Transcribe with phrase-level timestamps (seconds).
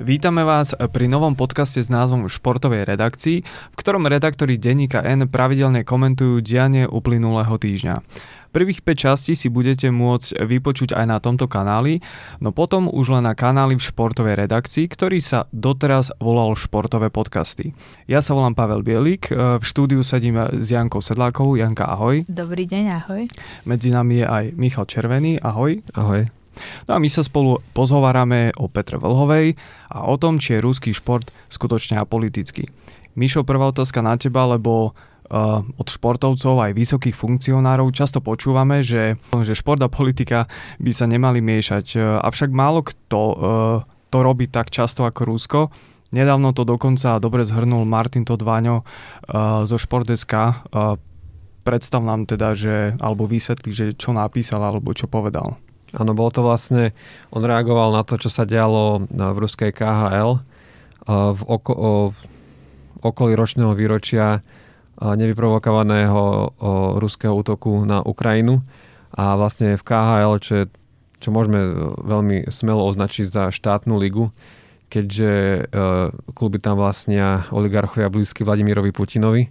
[0.00, 5.84] Vítame vás pri novom podcaste s názvom Športovej redakcii, v ktorom redaktori denníka N pravidelne
[5.84, 8.00] komentujú dianie uplynulého týždňa.
[8.48, 12.00] Prvých 5 častí si budete môcť vypočuť aj na tomto kanáli,
[12.40, 17.76] no potom už len na kanáli v športovej redakcii, ktorý sa doteraz volal Športové podcasty.
[18.08, 21.60] Ja sa volám Pavel Bielik, v štúdiu sedím s Jankou Sedlákovou.
[21.60, 22.24] Janka, ahoj.
[22.24, 23.28] Dobrý deň, ahoj.
[23.68, 25.84] Medzi nami je aj Michal Červený, ahoj.
[25.92, 26.39] Ahoj.
[26.88, 29.54] No a my sa spolu pozhovárame o Petre Vlhovej
[29.90, 32.66] a o tom, či je ruský šport skutočne apolitický.
[33.18, 34.94] Mišo, prvá otázka na teba, lebo
[35.30, 40.46] uh, od športovcov aj vysokých funkcionárov často počúvame, že, že šport a politika
[40.78, 41.86] by sa nemali miešať.
[41.98, 43.36] Uh, avšak málo kto uh,
[44.10, 45.60] to robí tak často ako Rusko.
[46.10, 50.66] Nedávno to dokonca dobre zhrnul Martin Todváňo uh, zo Športeska.
[50.74, 50.98] Uh,
[51.62, 55.58] predstav nám teda, že, alebo vysvetli, že čo napísal alebo čo povedal.
[55.96, 56.94] Áno, bolo to vlastne,
[57.34, 60.38] on reagoval na to, čo sa dialo v ruskej KHL
[61.10, 61.92] v oko, o,
[63.02, 64.38] okolí ročného výročia
[65.00, 66.52] nevyprovokovaného
[67.00, 68.60] ruského útoku na Ukrajinu.
[69.16, 70.64] A vlastne v KHL, čo, je,
[71.18, 71.58] čo môžeme
[72.04, 74.30] veľmi smelo označiť za štátnu ligu,
[74.86, 75.60] keďže e,
[76.34, 79.50] kluby tam vlastnia oligarchovia blízky Vladimirovi Putinovi,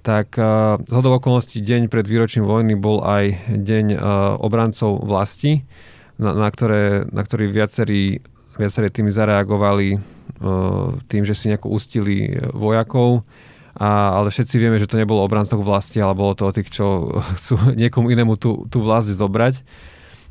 [0.00, 4.00] tak uh, z hodov okolností deň pred výročím vojny bol aj deň uh,
[4.40, 5.64] obrancov vlasti,
[6.16, 8.24] na, na, ktoré, na ktorý viacerí,
[8.56, 13.24] viaceré týmy zareagovali uh, tým, že si nejako ustili vojakov,
[13.80, 17.08] a, ale všetci vieme, že to nebolo obrancov vlasti, ale bolo to o tých, čo
[17.38, 19.62] chcú niekomu inému tú, tú vlast zobrať.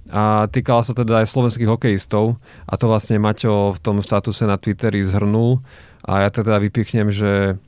[0.10, 2.42] A týkalo sa teda aj slovenských hokejistov.
[2.66, 5.62] A to vlastne Maťo v tom statuse na Twitteri zhrnul.
[6.02, 7.62] A ja teda vypichnem, že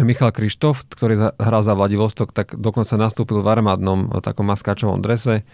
[0.00, 5.44] Michal Krištof, ktorý hral za Vladivostok, tak dokonca nastúpil v armádnom eh, takom maskáčovom drese.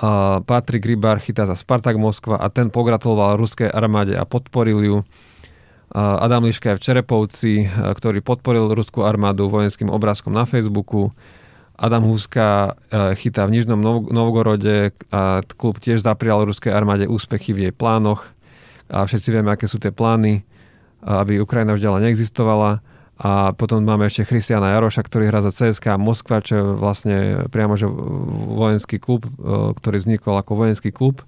[0.00, 4.96] A Patrik Rybar chytá za Spartak Moskva a ten pogratuloval ruskej armáde a podporil ju.
[5.90, 11.10] Adam Liška je v Čerepovci, eh, ktorý podporil ruskú armádu vojenským obrázkom na Facebooku.
[11.74, 13.82] Adam Huska eh, chytá v Nižnom
[14.14, 18.30] Novgorode a klub tiež zaprial ruskej armáde úspechy v jej plánoch.
[18.86, 20.42] A všetci vieme, aké sú tie plány,
[21.06, 22.82] aby Ukrajina už ďalej neexistovala.
[23.20, 27.16] A potom máme ešte Christiana Jaroša, ktorý hrá za CSK Moskva, čo je vlastne
[27.52, 29.30] priamo že vojenský klub, e,
[29.76, 31.20] ktorý vznikol ako vojenský klub.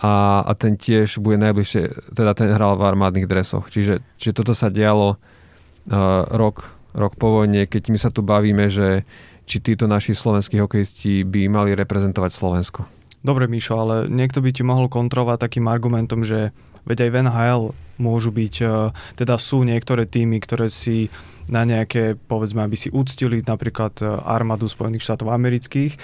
[0.00, 3.72] A, a ten tiež bude najbližšie, teda ten hral v armádnych dresoch.
[3.72, 8.72] Čiže, čiže toto sa dialo uh, rok, rok po vojne, keď my sa tu bavíme,
[8.72, 9.04] že
[9.44, 12.88] či títo naši slovenskí hokejisti by mali reprezentovať Slovensko.
[13.20, 17.62] Dobre, Mišo, ale niekto by ti mohol kontrolovať takým argumentom, že veď aj v NHL
[18.00, 18.66] môžu byť, e,
[19.20, 21.12] teda sú niektoré týmy, ktoré si
[21.50, 25.98] na nejaké, povedzme, aby si úctili napríklad e, armádu Spojených štátov amerických,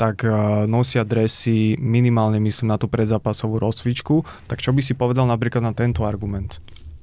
[0.00, 0.32] tak e,
[0.70, 4.24] nosia dresy minimálne, myslím, na tú predzápasovú rozcvičku.
[4.48, 6.62] Tak čo by si povedal napríklad na tento argument?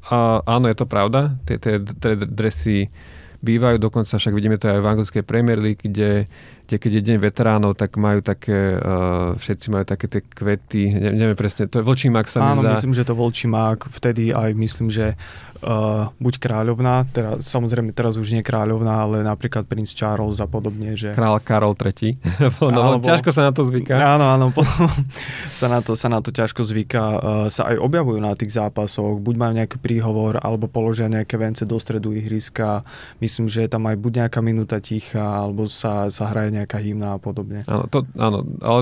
[0.09, 1.37] A, áno, je to pravda.
[1.45, 2.89] Tie, tie, tie dresy
[3.39, 6.27] bývajú, dokonca však vidíme to aj v anglickej Premier League, kde
[6.69, 11.09] kde keď je deň veteránov, tak majú také, uh, všetci majú také tie kvety, ne,
[11.17, 12.77] neviem presne, to je vlčí mák sa Áno, mi zdá.
[12.77, 15.17] myslím, že to vlčí mák, vtedy aj myslím, že
[15.63, 20.95] uh, buď kráľovná, teda, samozrejme teraz už nie kráľovná, ale napríklad princ Charles a podobne.
[20.95, 21.15] Že...
[21.15, 22.17] Král Karol III.
[22.73, 23.95] no, Alebo, ťažko sa na to zvyká.
[23.95, 24.45] Áno, áno,
[25.59, 27.05] sa na to, sa na to ťažko zvyká.
[27.19, 31.63] Uh, sa aj objavujú na tých zápasoch, buď majú nejaký príhovor, alebo položia nejaké vence
[31.63, 32.83] do stredu ihriska.
[33.19, 37.15] Myslím, že je tam aj buď nejaká minúta ticha, alebo sa, sa hraje nejaká hymna
[37.15, 37.63] a podobne.
[37.67, 38.81] Áno, to, áno ale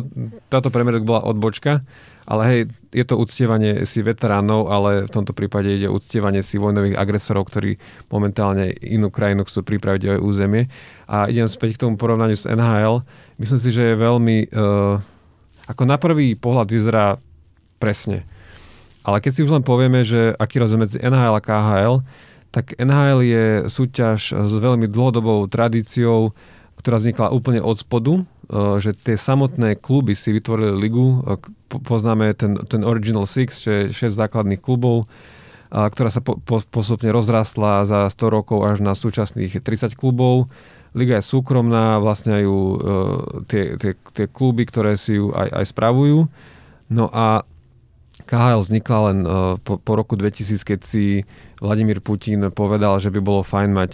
[0.52, 1.84] táto premiéra bola odbočka.
[2.28, 2.60] Ale hej,
[2.92, 7.80] je to uctievanie si veteránov, ale v tomto prípade ide uctievanie si vojnových agresorov, ktorí
[8.12, 10.68] momentálne inú krajinu chcú pripraviť o územie.
[11.08, 13.08] A idem späť k tomu porovnaniu s NHL.
[13.40, 14.52] Myslím si, že je veľmi...
[14.52, 15.00] Uh,
[15.72, 17.16] ako na prvý pohľad vyzerá
[17.80, 18.28] presne.
[19.08, 21.96] Ale keď si už len povieme, že aký rozdiel medzi NHL a KHL,
[22.52, 26.36] tak NHL je súťaž s veľmi dlhodobou tradíciou,
[26.76, 28.24] ktorá vznikla úplne od spodu,
[28.56, 31.36] že tie samotné kluby si vytvorili ligu, eh,
[31.68, 35.08] poznáme ten, ten Original Six, čo je 6 základných klubov,
[35.68, 40.48] ktorá sa po, po, postupne rozrastla za 100 rokov až na súčasných 30 klubov.
[40.96, 42.80] Liga je súkromná, vlastne ju uh,
[43.52, 46.32] tie, tie, tie kluby, ktoré si ju aj, aj spravujú.
[46.88, 47.44] No a
[48.24, 49.18] KHL vznikla len
[49.60, 51.28] po, po roku 2000, keď si
[51.60, 53.92] Vladimír Putin povedal, že by bolo fajn mať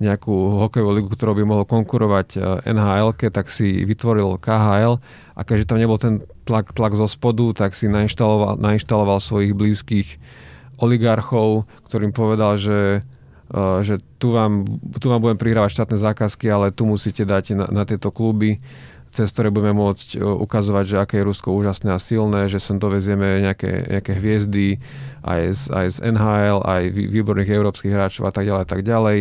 [0.00, 0.32] nejakú
[0.64, 4.96] hokejovú ligu, ktorou by mohol konkurovať e, nhl tak si vytvoril KHL
[5.36, 10.16] a keďže tam nebol ten tlak, tlak zo spodu, tak si nainštaloval, nainštaloval svojich blízkych
[10.80, 13.04] oligarchov, ktorým povedal, že,
[13.52, 14.64] e, že tu, vám,
[14.96, 18.58] tu vám budem prihrávať štátne zákazky, ale tu musíte dať na, na tieto kluby
[19.10, 23.42] cez ktoré budeme môcť ukazovať, že aké je Rusko úžasné a silné, že sem dovezieme
[23.42, 24.78] nejaké, nejaké hviezdy
[25.26, 29.18] aj z, aj z NHL, aj výborných európskych hráčov a tak ďalej tak ďalej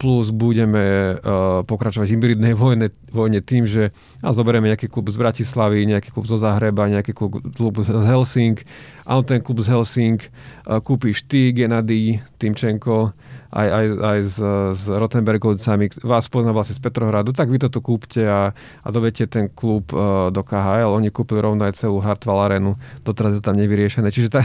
[0.00, 3.92] plus budeme uh, pokračovať v hybridnej vojne, vojne tým, že
[4.24, 8.56] a zoberieme nejaký klub z Bratislavy, nejaký klub zo Zahreba, nejaký klub, klub z Helsing.
[9.04, 13.12] A ten klub z Helsing uh, kúpiš ty, Gennady, Timčenko,
[13.52, 14.36] aj, aj, aj s,
[14.72, 19.52] s Rotenbergovcami, vás pozná vlastne z Petrohradu, tak vy toto kúpte a, a dovete ten
[19.52, 20.96] klub uh, do KHL.
[20.96, 24.08] Oni kúpili rovno aj celú Hartwall arenu, doteraz je tam nevyriešené.
[24.08, 24.40] Čiže, tá,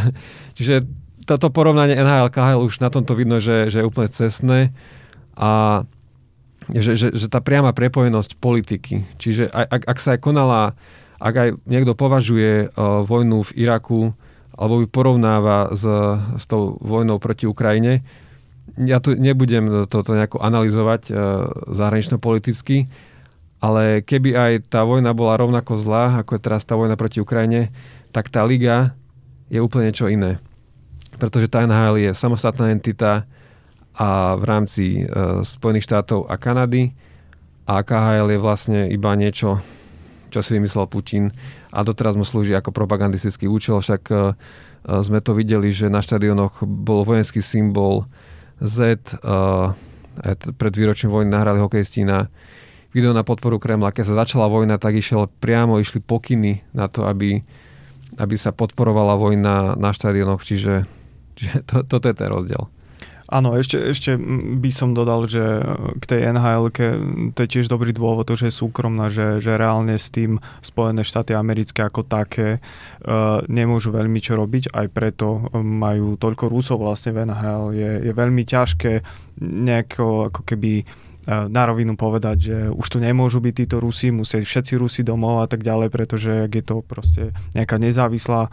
[0.51, 0.83] čiže
[1.23, 4.75] toto porovnanie NHL KHL už na tomto vidno, že, že je úplne cestné
[5.35, 5.83] a
[6.71, 10.73] že, že, že tá priama prepojenosť politiky, čiže ak, ak sa aj konala,
[11.21, 14.01] ak aj niekto považuje uh, vojnu v Iraku
[14.55, 15.83] alebo ju porovnáva s,
[16.39, 18.01] s tou vojnou proti Ukrajine,
[18.81, 21.17] ja tu nebudem toto nejako analyzovať uh,
[21.69, 22.89] zahranično-politicky,
[23.61, 27.69] ale keby aj tá vojna bola rovnako zlá, ako je teraz tá vojna proti Ukrajine,
[28.09, 28.97] tak tá liga
[29.53, 30.41] je úplne niečo iné.
[31.15, 33.23] Pretože tá NHL je samostatná entita,
[33.95, 35.03] a v rámci e,
[35.41, 36.91] Spojených štátov a Kanady
[37.65, 39.63] a KHL je vlastne iba niečo,
[40.29, 41.31] čo si vymyslel Putin
[41.71, 44.21] a doteraz mu slúži ako propagandistický účel, však e, e
[45.01, 48.07] sme to videli, že na štadionoch bol vojenský symbol
[48.63, 48.95] Z,
[50.55, 52.31] pred výročím vojny nahrali hokejisti na
[52.95, 53.91] video na podporu Kremla.
[53.91, 57.43] Keď sa začala vojna, tak išiel priamo, išli pokyny na to, aby,
[58.15, 60.87] aby sa podporovala vojna na štadionoch, čiže,
[61.35, 62.71] čiže to, toto je ten rozdiel.
[63.25, 64.21] Áno, ešte, ešte
[64.61, 65.41] by som dodal, že
[65.97, 66.69] k tej nhl
[67.33, 71.33] to je tiež dobrý dôvod, že je súkromná, že, že reálne s tým Spojené štáty
[71.33, 77.25] americké ako také uh, nemôžu veľmi čo robiť, aj preto majú toľko Rusov vlastne v
[77.25, 77.63] NHL.
[77.73, 79.01] Je, je veľmi ťažké
[79.41, 80.83] nejako ako keby e,
[81.27, 85.47] na rovinu povedať, že už tu nemôžu byť títo Rusi, musia všetci Rusi domov a
[85.51, 88.47] tak ďalej, pretože je to proste nejaká nezávislá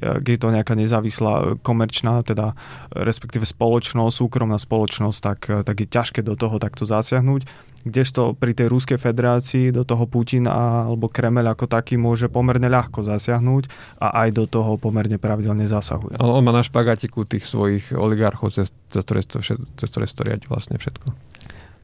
[0.00, 5.76] je to nejaká nezávislá e, komerčná, teda e, respektíve spoločnosť, súkromná spoločnosť, tak, e, tak
[5.84, 7.44] je ťažké do toho takto zasiahnuť.
[7.82, 13.02] Kdežto pri tej Ruskej federácii do toho Putin alebo Kremel ako taký môže pomerne ľahko
[13.02, 13.66] zasiahnuť
[13.98, 16.22] a aj do toho pomerne pravidelne zasahuje.
[16.22, 20.78] On, on má na špagátiku tých svojich oligarchov, cez, cez, ktoré, cez ktoré riadi vlastne
[20.78, 21.10] všetko.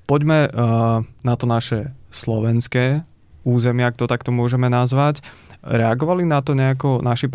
[0.06, 3.02] Poďme uh, na to naše slovenské
[3.42, 5.20] územie, ak to takto môžeme nazvať.
[5.68, 7.28] Reagovali na to nejako naši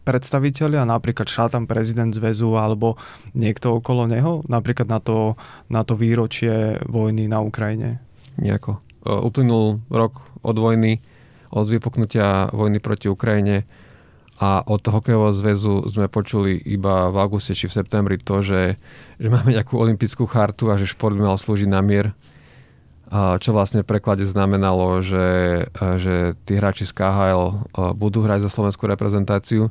[0.00, 2.96] predstaviteľia, napríklad šátam prezident zväzu alebo
[3.36, 5.36] niekto okolo neho, napríklad na to,
[5.68, 8.00] na to výročie vojny na Ukrajine?
[8.40, 8.80] Nejako.
[9.04, 11.04] Uplynul rok od vojny,
[11.52, 13.68] od vypuknutia vojny proti Ukrajine
[14.40, 18.80] a od hokejového zväzu sme počuli iba v auguste či v septembri to, že,
[19.20, 22.16] že máme nejakú olympijskú chartu a že šport by mal slúžiť na mier
[23.12, 25.28] čo vlastne v preklade znamenalo, že,
[25.98, 27.66] že tí hráči z KHL
[27.98, 29.66] budú hrať za slovenskú reprezentáciu.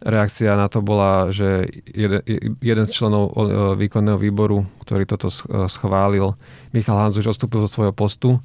[0.00, 2.24] Reakcia na to bola, že jeden,
[2.60, 3.36] jeden z členov
[3.76, 5.28] výkonného výboru, ktorý toto
[5.68, 6.36] schválil,
[6.72, 8.40] Michal Hanzuš, odstúpil zo svojho postu.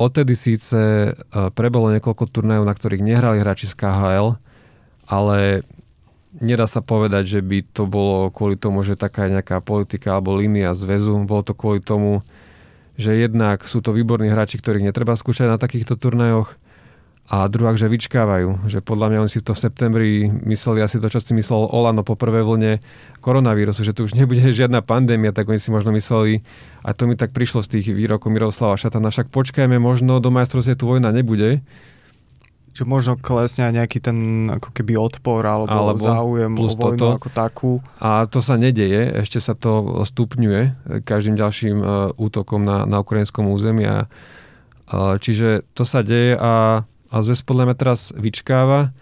[0.00, 1.12] Odtedy síce
[1.52, 4.40] prebolo niekoľko turnajov, na ktorých nehrali hráči z KHL,
[5.04, 5.68] ale
[6.40, 10.72] nedá sa povedať, že by to bolo kvôli tomu, že taká nejaká politika alebo línia
[10.72, 11.12] zväzu.
[11.28, 12.24] Bolo to kvôli tomu,
[12.96, 16.56] že jednak sú to výborní hráči, ktorých netreba skúšať na takýchto turnajoch
[17.32, 18.68] a druhák, že vyčkávajú.
[18.68, 20.10] Že podľa mňa oni si to v septembri
[20.44, 22.72] mysleli asi to, čo si myslel Olano po prvej vlne
[23.22, 26.44] koronavírusu, že tu už nebude žiadna pandémia, tak oni si možno mysleli,
[26.82, 30.76] a to mi tak prišlo z tých výrokov Miroslava Šatana, však počkajme, možno do majstrovstiev
[30.76, 31.62] tu vojna nebude,
[32.72, 37.06] že možno klesne aj nejaký ten ako keby odpor alebo, alebo záujem o vojnu toto.
[37.20, 37.72] ako takú.
[38.00, 41.86] A to sa nedeje, ešte sa to stupňuje každým ďalším uh,
[42.16, 43.84] útokom na, na ukrajinskom území.
[43.84, 44.08] A,
[44.88, 48.96] uh, čiže to sa deje a, a zväz podľa mňa teraz vyčkáva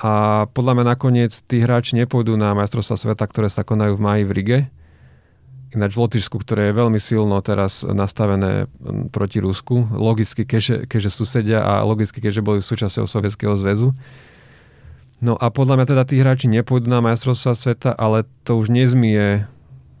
[0.00, 4.22] a podľa mňa nakoniec tí hráči nepôjdu na majstrovstvá sveta, ktoré sa konajú v maji
[4.24, 4.58] v Rige,
[5.70, 8.66] Ináč v Lotyšsku, ktoré je veľmi silno teraz nastavené
[9.14, 13.94] proti Rusku, logicky, keďže, keďže susedia a logicky, keďže boli súčasťou Sovietskeho zväzu.
[15.22, 19.46] No a podľa mňa teda tí hráči nepôjdu na majstrovstvá sveta, ale to už nezmie,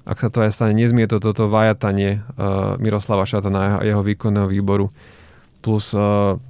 [0.02, 4.50] ak sa to aj stane, nezmie to toto vajatanie uh, Miroslava Šatana a jeho výkonného
[4.50, 4.90] výboru.
[5.62, 6.40] Plus uh,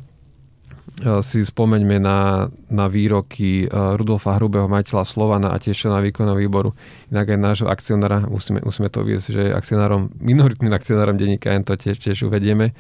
[1.25, 6.77] si spomeňme na, na výroky eh, Rudolfa Hrubého, majiteľa Slovana a tiež na výkonného výboru.
[7.09, 11.75] Inak aj nášho akcionára, musíme, musíme to viesť, že je akcionárom, minoritným akcionárom denníka to
[11.77, 12.77] tiež, tiež uvedieme,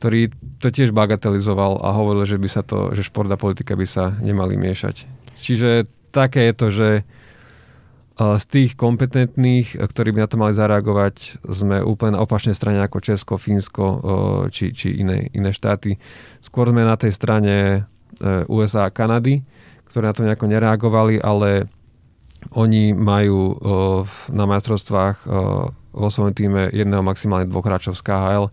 [0.00, 3.84] ktorý to tiež bagatelizoval a hovoril, že by sa to, že šport a politika by
[3.84, 5.04] sa nemali miešať.
[5.40, 6.88] Čiže také je to, že
[8.20, 13.00] z tých kompetentných, ktorí by na to mali zareagovať, sme úplne na opačnej strane ako
[13.00, 13.86] Česko, Fínsko
[14.52, 15.96] či, či iné, iné štáty.
[16.44, 17.88] Skôr sme na tej strane
[18.52, 19.40] USA a Kanady,
[19.88, 21.64] ktoré na to nejako nereagovali, ale
[22.52, 23.56] oni majú
[24.28, 25.24] na majstrovstvách
[25.90, 28.52] vo svojom týme jedného maximálne dvoch hráčov z KHL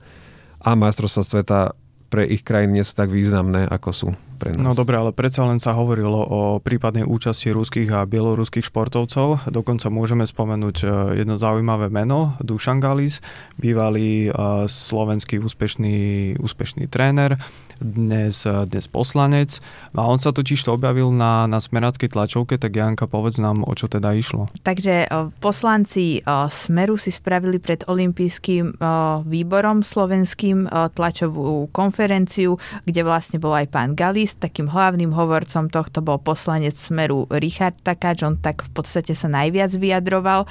[0.64, 1.60] a majstrovstva sveta
[2.08, 4.08] pre ich krajiny nie sú tak významné, ako sú
[4.38, 4.62] pre nás.
[4.62, 9.50] No dobre, ale predsa len sa hovorilo o prípadnej účasti ruských a bieloruských športovcov.
[9.50, 10.88] Dokonca môžeme spomenúť e,
[11.26, 13.26] jedno zaujímavé meno, Dušan Galis,
[13.58, 14.32] bývalý e,
[14.70, 17.42] slovenský úspešný, úspešný tréner,
[17.82, 19.58] dnes, e, dnes poslanec.
[19.98, 23.66] No a on sa totiž to objavil na, na smeráckej tlačovke, tak Janka, povedz nám,
[23.66, 24.48] o čo teda išlo.
[24.62, 25.10] Takže
[25.42, 28.78] poslanci Smeru si spravili pred olympijským
[29.26, 34.27] výborom slovenským tlačovú konferenciu, kde vlastne bol aj pán Galis.
[34.36, 39.72] Takým hlavným hovorcom tohto bol poslanec Smeru Richard Takáč, on tak v podstate sa najviac
[39.72, 40.44] vyjadroval.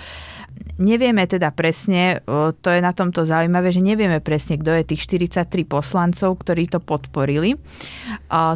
[0.80, 2.24] Nevieme teda presne,
[2.64, 6.80] to je na tomto zaujímavé, že nevieme presne, kto je tých 43 poslancov, ktorí to
[6.80, 7.60] podporili.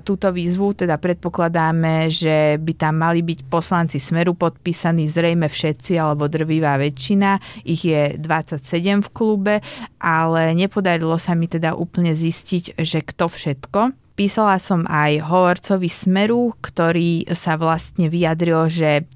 [0.08, 6.24] Túto výzvu teda predpokladáme, že by tam mali byť poslanci Smeru podpísaní zrejme všetci alebo
[6.24, 7.36] drvivá väčšina.
[7.68, 9.54] Ich je 27 v klube,
[10.00, 13.80] ale nepodarilo sa mi teda úplne zistiť, že kto všetko.
[14.20, 19.08] Písala som aj hovorcovi Smeru, ktorý sa vlastne vyjadril, že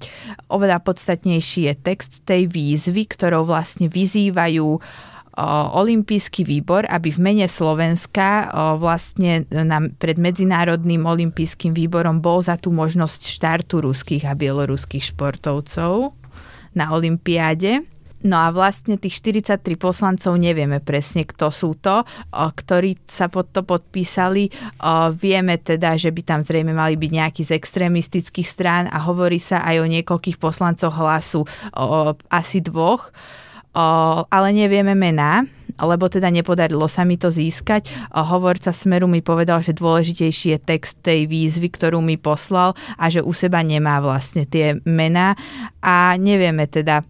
[0.49, 4.81] oveľa podstatnejší je text tej výzvy, ktorou vlastne vyzývajú
[5.77, 8.49] Olympijský výbor, aby v mene Slovenska
[8.81, 9.45] vlastne
[10.01, 16.17] pred Medzinárodným olympijským výborom bol za tú možnosť štartu ruských a bieloruských športovcov
[16.73, 17.85] na Olympiáde.
[18.25, 22.01] No a vlastne tých 43 poslancov nevieme presne, kto sú to,
[22.33, 24.49] ktorí sa pod to podpísali.
[25.13, 29.61] Vieme teda, že by tam zrejme mali byť nejakí z extrémistických strán a hovorí sa
[29.61, 31.45] aj o niekoľkých poslancoch hlasu,
[32.33, 33.13] asi dvoch,
[34.33, 37.91] ale nevieme mená lebo teda nepodarilo sa mi to získať.
[38.15, 43.19] Hovorca Smeru mi povedal, že dôležitejší je text tej výzvy, ktorú mi poslal a že
[43.19, 45.35] u seba nemá vlastne tie mená
[45.83, 47.03] a nevieme teda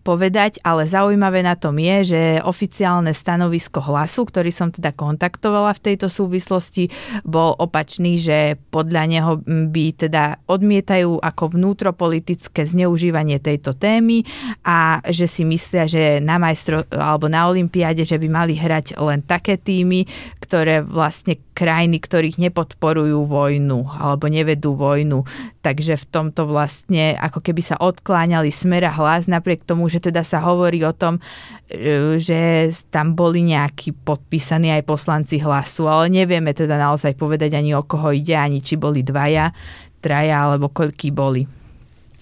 [0.00, 5.92] povedať, ale zaujímavé na tom je, že oficiálne stanovisko hlasu, ktorý som teda kontaktovala v
[5.92, 6.88] tejto súvislosti,
[7.28, 14.24] bol opačný, že podľa neho by teda odmietajú ako vnútropolitické zneužívanie tejto témy
[14.64, 19.20] a že si myslia, že na majstro alebo na olympiáde, že by mali hrať len
[19.20, 20.08] také týmy,
[20.40, 25.24] ktoré vlastne krajiny, ktorých nepodporujú vojnu alebo nevedú vojnu.
[25.62, 30.42] Takže v tomto vlastne ako keby sa odkláňali smera hlas napriek tomu, že teda sa
[30.42, 31.22] hovorí o tom,
[31.70, 37.72] e, že tam boli nejakí podpísaní aj poslanci hlasu, ale nevieme teda naozaj povedať ani
[37.72, 39.54] o koho ide, ani či boli dvaja,
[40.02, 41.46] traja alebo koľký boli.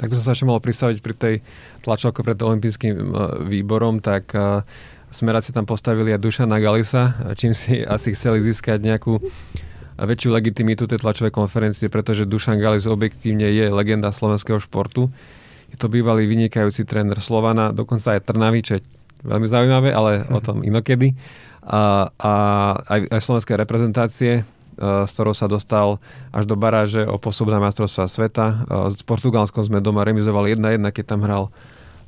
[0.00, 1.34] Tak som sa ešte mohol pristaviť pri tej
[1.84, 3.04] tlačovke pred olympijským e,
[3.48, 4.64] výborom, tak e,
[5.12, 9.20] smeráci tam postavili aj Dušana Galisa, čím si asi chceli získať nejakú
[10.00, 15.12] väčšiu legitimitu tej tlačovej konferencie, pretože Dušan Galis objektívne je legenda slovenského športu.
[15.70, 18.82] Je to bývalý vynikajúci tréner Slovana, dokonca aj Trnavy, čo je
[19.22, 21.14] veľmi zaujímavé, ale o tom inokedy.
[21.60, 22.32] A, a
[22.88, 24.42] aj, aj slovenské reprezentácie, e,
[24.80, 26.00] s ktorou sa dostal
[26.32, 28.46] až do baráže o postup na majstrovstvá sveta.
[28.46, 28.54] E,
[28.96, 31.52] s Portugalskom sme doma remizovali 1-1, keď tam hral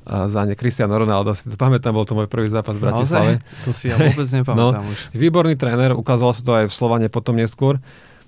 [0.02, 3.32] za ne Cristiano Ronaldo, si to pamätám, bol to môj prvý zápas v Bratislave.
[3.62, 4.98] To si ja vôbec nepamätám no, už.
[5.14, 7.78] Výborný tréner, ukázalo sa to aj v Slovane potom neskôr.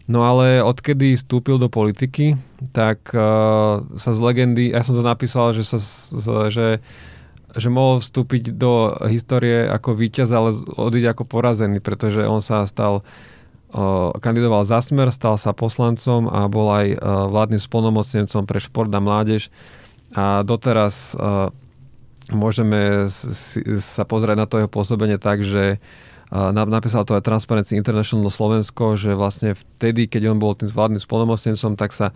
[0.04, 2.36] No ale odkedy vstúpil do politiky,
[2.76, 6.12] tak uh, sa z legendy, ja som to napísal, že sa z,
[6.52, 6.68] že,
[7.56, 13.00] že mohol vstúpiť do histórie ako víťaz, ale odísť ako porazený, pretože on sa stal
[13.00, 18.92] uh, kandidoval za smer, stal sa poslancom a bol aj uh, vládnym spolnomocnencom pre šport
[18.92, 19.48] a mládež.
[20.14, 21.18] A doteraz
[22.30, 23.10] môžeme
[23.82, 25.82] sa pozrieť na to jeho pôsobenie tak, že
[26.34, 31.78] napísal to aj Transparency International Slovensko, že vlastne vtedy, keď on bol tým vládnym spolnomocnencom,
[31.78, 32.10] tak sa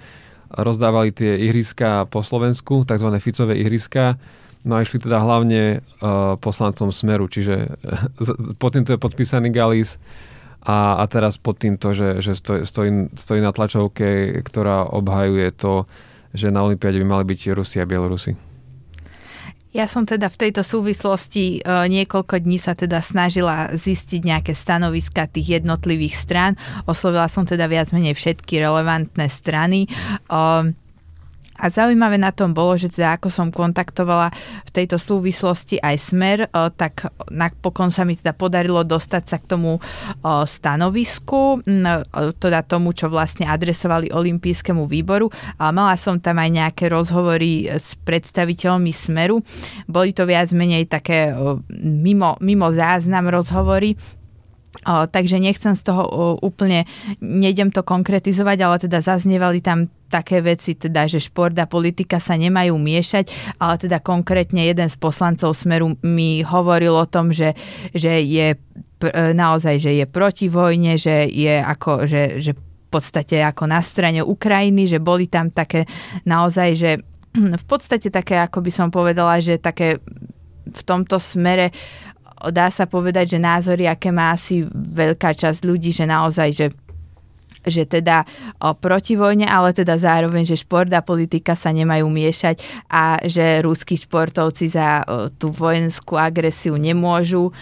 [0.51, 3.09] rozdávali tie ihriska po Slovensku, tzv.
[3.23, 4.19] Ficové ihriska,
[4.67, 7.79] No a išli teda hlavne uh, poslancom Smeru, čiže
[8.61, 10.03] pod týmto je podpísaný Galis
[10.67, 12.67] a, a teraz pod týmto, že, že stojí,
[13.15, 15.87] stojí, na tlačovke, ktorá obhajuje to,
[16.35, 18.48] že na Olympiade by mali byť Rusi a Bielorusi.
[19.79, 25.31] Ja som teda v tejto súvislosti e, niekoľko dní sa teda snažila zistiť nejaké stanoviska
[25.31, 26.59] tých jednotlivých strán.
[26.91, 29.87] Oslovila som teda viac menej všetky relevantné strany.
[29.87, 29.89] E,
[31.59, 34.31] A zaujímavé na tom bolo, že teda ako som kontaktovala
[34.63, 36.39] v tejto súvislosti aj Smer,
[36.79, 39.83] tak napokon sa mi teda podarilo dostať sa k tomu
[40.25, 41.67] stanovisku,
[42.39, 45.29] teda tomu, čo vlastne adresovali Olympijskému výboru.
[45.59, 49.43] A mala som tam aj nejaké rozhovory s predstaviteľmi Smeru.
[49.91, 51.35] Boli to viac menej také
[51.83, 53.99] mimo, mimo záznam rozhovory,
[54.87, 56.03] takže nechcem z toho
[56.43, 56.85] úplne,
[57.23, 62.35] nejdem to konkretizovať, ale teda zaznievali tam také veci, teda, že šport a politika sa
[62.35, 67.53] nemajú miešať, ale teda konkrétne jeden z poslancov Smeru mi hovoril o tom, že,
[67.93, 68.57] že je
[69.37, 74.25] naozaj, že je proti vojne, že je ako, že, že v podstate ako na strane
[74.25, 75.85] Ukrajiny, že boli tam také
[76.25, 76.91] naozaj, že
[77.37, 80.01] v podstate také, ako by som povedala, že také
[80.69, 81.73] v tomto smere
[82.55, 86.67] dá sa povedať, že názory, aké má asi veľká časť ľudí, že naozaj, že
[87.67, 88.25] že teda
[88.63, 93.61] o, proti vojne, ale teda zároveň, že šport a politika sa nemajú miešať a že
[93.61, 97.53] rúskí športovci za o, tú vojenskú agresiu nemôžu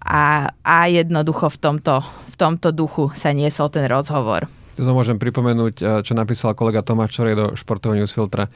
[0.00, 4.46] a, a jednoducho v tomto, v tomto duchu sa niesol ten rozhovor.
[4.76, 8.52] To môžem pripomenúť, čo napísal kolega Tomáš Čorej do športového newsfiltra.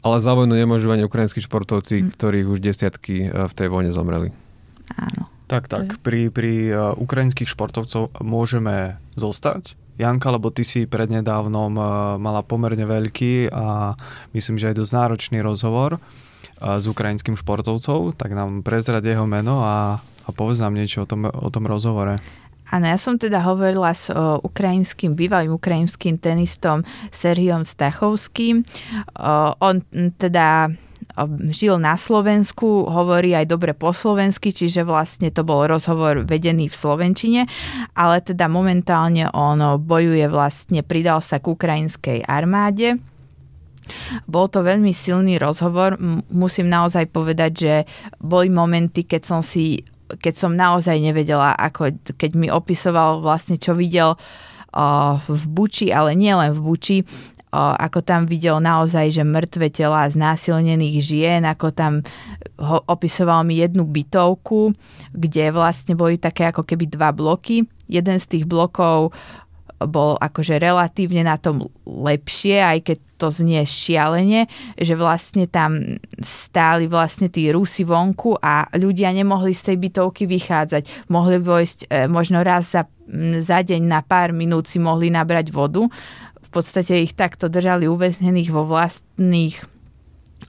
[0.00, 2.06] Ale za vojnu nemôžu ani ukrajinskí športovci, hm.
[2.16, 4.49] ktorých už desiatky v tej vojne zomreli.
[4.96, 5.30] Áno.
[5.50, 5.98] Tak, tak.
[6.06, 9.74] Pri, pri uh, ukrajinských športovcov môžeme zostať.
[9.98, 13.98] Janka, lebo ty si prednedávnom uh, mala pomerne veľký a
[14.30, 19.66] myslím, že aj dosť náročný rozhovor uh, s ukrajinským športovcov, tak nám prezrať jeho meno
[19.66, 22.14] a, a povedz nám niečo o tom, o tom rozhovore.
[22.70, 28.62] Áno, ja som teda hovorila s o, ukrajinským, bývalým ukrajinským tenistom Serhiom Stachovským.
[29.18, 29.82] O, on
[30.14, 30.70] teda
[31.50, 36.76] žil na Slovensku, hovorí aj dobre po slovensky, čiže vlastne to bol rozhovor vedený v
[36.76, 37.42] Slovenčine,
[37.94, 42.98] ale teda momentálne on bojuje vlastne, pridal sa k ukrajinskej armáde.
[44.30, 45.98] Bol to veľmi silný rozhovor.
[46.30, 47.74] Musím naozaj povedať, že
[48.22, 53.78] boli momenty, keď som si keď som naozaj nevedela, ako keď mi opisoval vlastne, čo
[53.78, 54.18] videl
[55.26, 56.96] v Buči, ale nie len v Buči,
[57.54, 61.92] ako tam videl naozaj, že mŕtve tela znásilnených žien, ako tam
[62.62, 64.70] ho, opisoval mi jednu bytovku,
[65.10, 67.66] kde vlastne boli také ako keby dva bloky.
[67.90, 69.10] Jeden z tých blokov
[69.80, 76.88] bol akože relatívne na tom lepšie, aj keď to znie šialene, že vlastne tam stáli
[76.88, 81.08] vlastne tí Rusi vonku a ľudia nemohli z tej bytovky vychádzať.
[81.12, 82.88] Mohli vojsť e, možno raz za,
[83.44, 85.84] za deň na pár minút si mohli nabrať vodu
[86.50, 89.62] podstate ich takto držali uväznených vo vlastných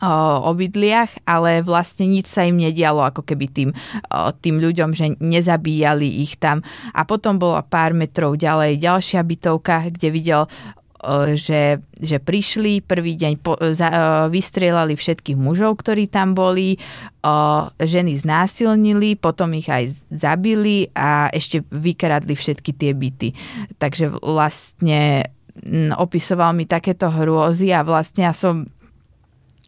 [0.01, 3.69] obydliach, ale vlastne nič sa im nedialo ako keby tým,
[4.41, 6.65] tým ľuďom, že nezabíjali ich tam.
[6.95, 10.43] A potom bola pár metrov ďalej ďalšia bytovka, kde videl
[11.33, 13.89] že, že prišli, prvý deň po, za,
[14.29, 16.77] vystrelali všetkých mužov, ktorí tam boli,
[17.81, 23.33] ženy znásilnili, potom ich aj zabili a ešte vykradli všetky tie byty.
[23.81, 25.33] Takže vlastne
[25.97, 28.67] opisoval mi takéto hrôzy a vlastne ja som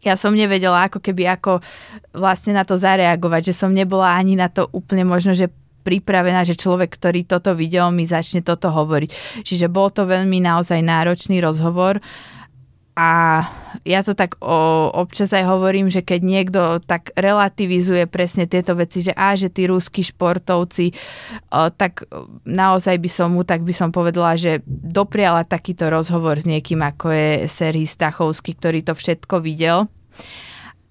[0.04, 1.64] ja som nevedela ako keby ako
[2.12, 5.48] vlastne na to zareagovať, že som nebola ani na to úplne možno, že
[5.84, 9.40] pripravená, že človek, ktorý toto videl, mi začne toto hovoriť.
[9.44, 12.00] Čiže bol to veľmi naozaj náročný rozhovor.
[12.00, 12.33] Uh,
[12.94, 13.42] a
[13.82, 19.02] ja to tak o, občas aj hovorím, že keď niekto tak relativizuje presne tieto veci,
[19.02, 20.94] že á, že tí rúskí športovci,
[21.50, 22.06] o, tak
[22.46, 27.10] naozaj by som mu, tak by som povedala, že dopriala takýto rozhovor s niekým, ako
[27.10, 29.90] je Serhii Stachovský, ktorý to všetko videl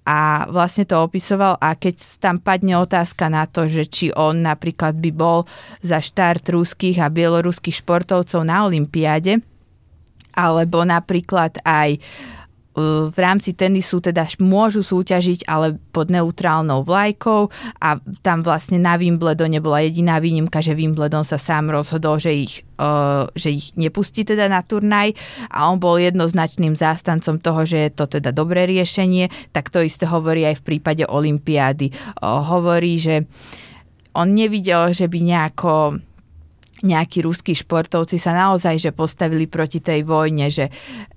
[0.03, 1.55] a vlastne to opisoval.
[1.63, 5.47] A keď tam padne otázka na to, že či on napríklad by bol
[5.79, 9.39] za štart ruských a bieloruských športovcov na Olympiáde,
[10.33, 11.99] alebo napríklad aj e,
[13.09, 19.61] v rámci tenisu teda môžu súťažiť, ale pod neutrálnou vlajkou a tam vlastne na Wimbledone
[19.61, 24.49] bola jediná výnimka, že Wimbledon sa sám rozhodol, že ich, uh, že ich nepustí teda
[24.49, 25.13] na turnaj
[25.53, 30.09] a on bol jednoznačným zástancom toho, že je to teda dobré riešenie, tak to isté
[30.09, 31.93] hovorí aj v prípade Olympiády.
[32.19, 33.29] Uh, hovorí, že
[34.13, 36.01] on nevidel, že by nejako
[36.83, 40.67] nejakí ruskí športovci sa naozaj že postavili proti tej vojne, že,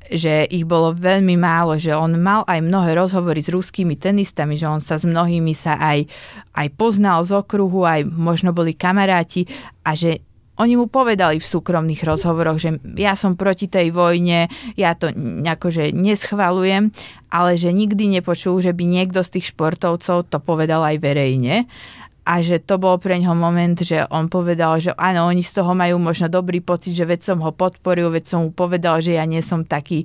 [0.08, 4.70] že ich bolo veľmi málo, že on mal aj mnohé rozhovory s ruskými tenistami, že
[4.70, 6.06] on sa s mnohými sa aj,
[6.54, 9.50] aj poznal z okruhu, aj možno boli kamaráti
[9.82, 10.22] a že
[10.56, 15.12] oni mu povedali v súkromných rozhovoroch, že ja som proti tej vojne, ja to
[15.44, 16.88] akože neschvalujem,
[17.28, 21.68] ale že nikdy nepočul, že by niekto z tých športovcov to povedal aj verejne
[22.26, 25.78] a že to bol pre ňoho moment, že on povedal, že áno, oni z toho
[25.78, 29.22] majú možno dobrý pocit, že veď som ho podporil, veď som mu povedal, že ja
[29.22, 30.02] nie som taký,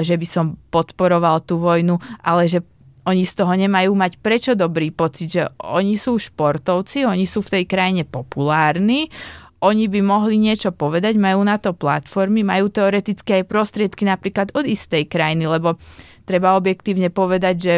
[0.00, 2.64] že by som podporoval tú vojnu, ale že
[3.04, 7.60] oni z toho nemajú mať prečo dobrý pocit, že oni sú športovci, oni sú v
[7.60, 9.12] tej krajine populárni,
[9.60, 14.64] oni by mohli niečo povedať, majú na to platformy, majú teoreticky aj prostriedky napríklad od
[14.64, 15.76] istej krajiny, lebo
[16.24, 17.74] treba objektívne povedať, že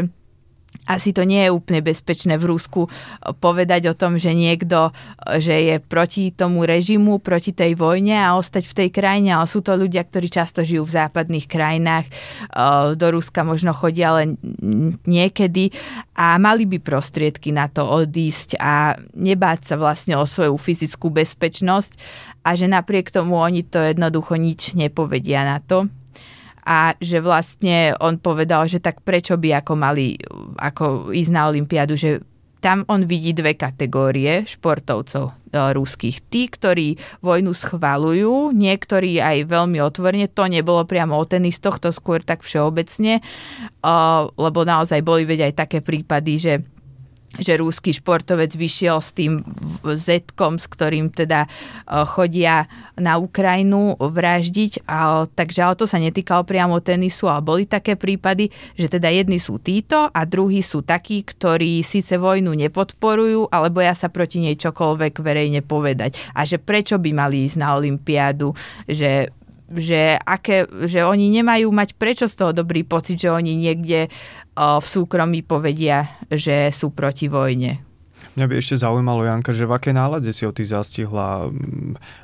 [0.87, 2.91] asi to nie je úplne bezpečné v Rusku
[3.39, 4.91] povedať o tom, že niekto
[5.39, 9.63] že je proti tomu režimu, proti tej vojne a ostať v tej krajine, ale sú
[9.63, 12.07] to ľudia, ktorí často žijú v západných krajinách,
[12.99, 14.35] do Ruska možno chodia len
[15.07, 15.71] niekedy
[16.19, 21.95] a mali by prostriedky na to odísť a nebáť sa vlastne o svoju fyzickú bezpečnosť
[22.43, 25.87] a že napriek tomu oni to jednoducho nič nepovedia na to
[26.63, 30.15] a že vlastne on povedal, že tak prečo by ako mali
[30.63, 32.23] ako ísť na Olympiádu, že
[32.63, 35.33] tam on vidí dve kategórie športovcov e,
[35.75, 36.23] ruských.
[36.31, 42.23] Tí, ktorí vojnu schvalujú, niektorí aj veľmi otvorene, to nebolo priamo o tenistoch, to skôr
[42.23, 43.23] tak všeobecne, e,
[44.39, 46.53] lebo naozaj boli veď aj také prípady, že
[47.41, 49.41] že rúsky športovec vyšiel s tým
[49.85, 51.49] zetkom, s ktorým teda e,
[52.05, 52.69] chodia
[53.01, 54.85] na Ukrajinu vraždiť.
[54.85, 59.41] A, takže ale to sa netýkalo priamo tenisu, ale boli také prípady, že teda jedni
[59.41, 64.57] sú títo a druhí sú takí, ktorí síce vojnu nepodporujú, ale boja sa proti nej
[64.61, 66.21] čokoľvek verejne povedať.
[66.37, 68.53] A že prečo by mali ísť na Olympiádu,
[68.85, 69.33] že
[69.77, 74.13] že, aké, že oni nemajú mať prečo z toho dobrý pocit, že oni niekde
[74.57, 77.81] v súkromí povedia, že sú proti vojne.
[78.33, 81.53] Mňa by ešte zaujímalo, Janka, že v akej nálade si o tých zastihla?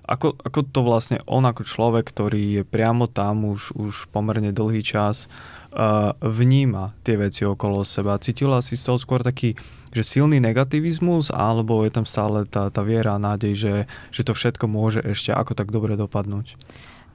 [0.08, 4.80] Ako, ako to vlastne on ako človek, ktorý je priamo tam už, už pomerne dlhý
[4.80, 5.28] čas,
[5.76, 8.16] uh, vníma tie veci okolo seba?
[8.16, 9.52] Cítila si z toho skôr taký
[9.88, 13.74] že silný negativizmus, alebo je tam stále tá, tá viera a nádej, že,
[14.12, 16.60] že to všetko môže ešte ako tak dobre dopadnúť?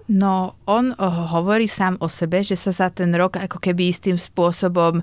[0.08, 4.20] No, on eh, hovorí sám o sebe, že sa za ten rok ako keby istým
[4.20, 5.00] spôsobom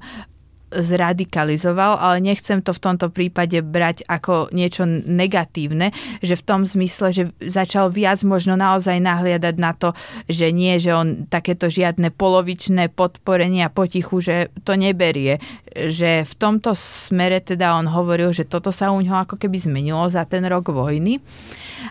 [0.70, 5.90] zradikalizoval, ale nechcem to v tomto prípade brať ako niečo negatívne,
[6.22, 9.92] že v tom zmysle, že začal viac možno naozaj nahliadať na to,
[10.30, 15.42] že nie, že on takéto žiadne polovičné podporenie a potichu, že to neberie.
[15.70, 20.06] Že v tomto smere teda on hovoril, že toto sa u ňoho ako keby zmenilo
[20.10, 21.22] za ten rok vojny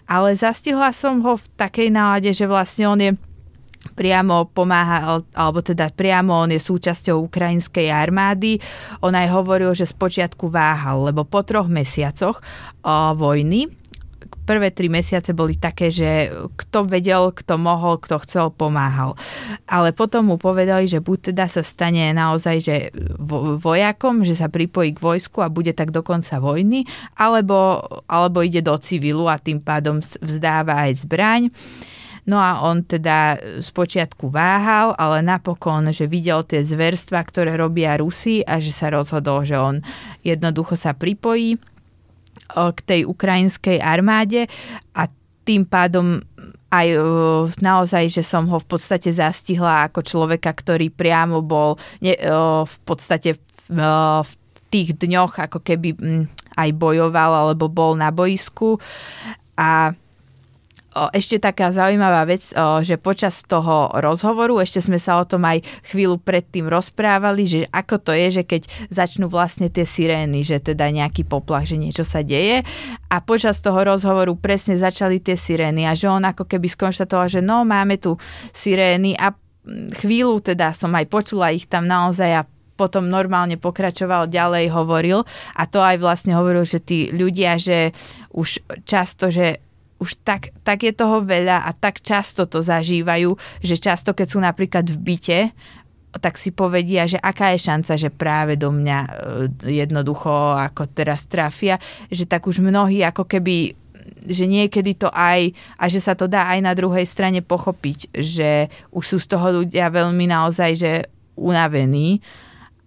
[0.06, 3.12] ale zastihla som ho v takej nálade, že vlastne on je
[3.94, 8.58] priamo pomáha, alebo teda priamo on je súčasťou ukrajinskej armády.
[9.06, 12.42] On aj hovoril, že spočiatku váhal, lebo po troch mesiacoch
[13.16, 13.80] vojny
[14.50, 19.14] prvé tri mesiace boli také, že kto vedel, kto mohol, kto chcel, pomáhal.
[19.70, 22.76] Ale potom mu povedali, že buď teda sa stane naozaj, že
[23.62, 26.82] vojakom, že sa pripojí k vojsku a bude tak do konca vojny,
[27.14, 31.54] alebo, alebo ide do civilu a tým pádom vzdáva aj zbraň.
[32.30, 38.46] No a on teda spočiatku váhal, ale napokon, že videl tie zverstva, ktoré robia Rusi
[38.46, 39.82] a že sa rozhodol, že on
[40.22, 41.58] jednoducho sa pripojí
[42.54, 44.46] k tej ukrajinskej armáde
[44.94, 45.10] a
[45.42, 46.22] tým pádom
[46.70, 46.88] aj
[47.58, 54.32] naozaj, že som ho v podstate zastihla ako človeka, ktorý priamo bol v podstate v
[54.70, 55.98] tých dňoch ako keby
[56.54, 58.78] aj bojoval alebo bol na boisku.
[59.58, 59.98] A
[60.90, 62.50] ešte taká zaujímavá vec,
[62.82, 65.62] že počas toho rozhovoru, ešte sme sa o tom aj
[65.94, 70.90] chvíľu predtým rozprávali, že ako to je, že keď začnú vlastne tie sirény, že teda
[70.90, 72.66] nejaký poplach, že niečo sa deje.
[73.14, 77.42] A počas toho rozhovoru presne začali tie sirény a že on ako keby skonštatoval, že
[77.46, 78.18] no máme tu
[78.50, 79.32] sirény a
[80.02, 82.48] chvíľu teda som aj počula ich tam naozaj a
[82.80, 85.28] potom normálne pokračoval ďalej, hovoril.
[85.60, 87.92] A to aj vlastne hovoril, že tí ľudia, že
[88.32, 89.60] už často, že
[90.00, 94.40] už tak, tak je toho veľa a tak často to zažívajú, že často keď sú
[94.40, 95.40] napríklad v byte,
[96.18, 99.10] tak si povedia, že aká je šanca, že práve do mňa e,
[99.86, 101.78] jednoducho ako teraz trafia,
[102.10, 103.78] že tak už mnohí ako keby
[104.20, 108.68] že niekedy to aj, a že sa to dá aj na druhej strane pochopiť, že
[108.90, 110.92] už sú z toho ľudia veľmi naozaj, že
[111.40, 112.20] unavení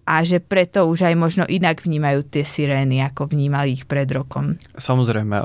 [0.03, 4.59] a že preto už aj možno inak vnímajú tie sirény, ako vnímali ich pred rokom.
[4.75, 5.39] Samozrejme.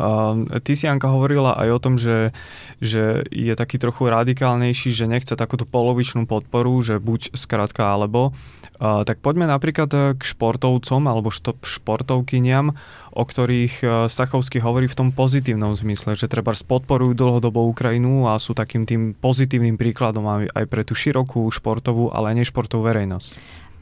[0.65, 2.33] Ty si, Anka, hovorila aj o tom, že,
[2.81, 8.33] že je taký trochu radikálnejší, že nechce takúto polovičnú podporu, že buď skrátka alebo.
[8.77, 11.33] Tak poďme napríklad k športovcom alebo
[11.65, 12.77] športovkyniam,
[13.17, 18.37] o ktorých e, Stachovský hovorí v tom pozitívnom zmysle, že treba podporujú dlhodobo Ukrajinu a
[18.37, 23.33] sú takým tým pozitívnym príkladom aj pre tú širokú športovú, ale aj nešportovú verejnosť.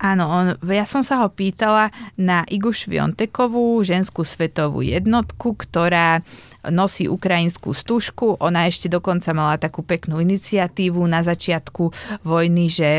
[0.05, 6.21] Áno, on, ja som sa ho pýtala na Igu Šviontekovú, ženskú svetovú jednotku, ktorá
[6.69, 8.37] nosí ukrajinskú stužku.
[8.37, 11.89] Ona ešte dokonca mala takú peknú iniciatívu na začiatku
[12.21, 12.89] vojny, že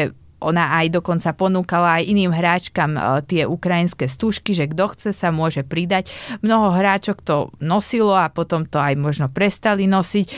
[0.42, 5.32] ona aj dokonca ponúkala aj iným hráčkam e, tie ukrajinské stužky, že kto chce sa
[5.32, 6.12] môže pridať.
[6.44, 10.34] Mnoho hráčok to nosilo a potom to aj možno prestali nosiť, e,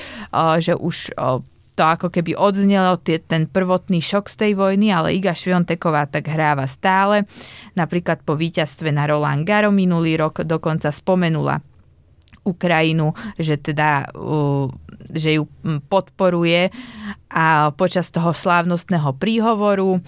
[0.62, 1.42] že už e,
[1.78, 6.66] to ako keby odznelo ten prvotný šok z tej vojny, ale Iga Švionteková tak hráva
[6.66, 7.30] stále.
[7.78, 11.62] Napríklad po víťazstve na Roland Garo minulý rok dokonca spomenula
[12.42, 14.10] Ukrajinu, že teda
[15.08, 15.46] že ju
[15.88, 16.68] podporuje
[17.30, 20.02] a počas toho slávnostného príhovoru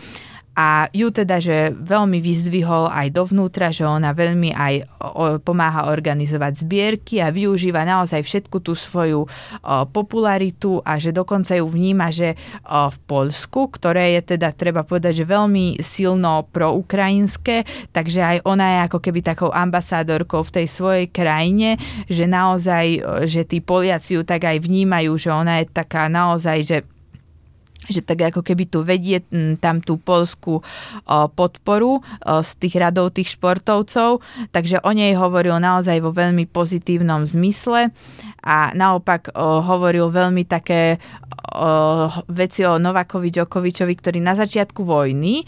[0.61, 4.85] a ju teda, že veľmi vyzdvihol aj dovnútra, že ona veľmi aj
[5.41, 9.25] pomáha organizovať zbierky a využíva naozaj všetku tú svoju
[9.97, 12.37] popularitu a že dokonca ju vníma, že
[12.69, 17.65] v Polsku, ktoré je teda, treba povedať, že veľmi silno proukrajinské,
[17.97, 23.49] takže aj ona je ako keby takou ambasádorkou v tej svojej krajine, že naozaj, že
[23.49, 26.79] tí Poliaci ju tak aj vnímajú, že ona je taká naozaj, že
[27.89, 29.25] že tak ako keby tu vedie
[29.59, 30.61] tam tú polskú
[31.33, 34.21] podporu z tých radov tých športovcov,
[34.53, 37.89] takže o nej hovoril naozaj vo veľmi pozitívnom zmysle.
[38.45, 41.01] A naopak hovoril veľmi také
[42.29, 45.43] veci o Novakovi Djokovičovi, ktorý na začiatku vojny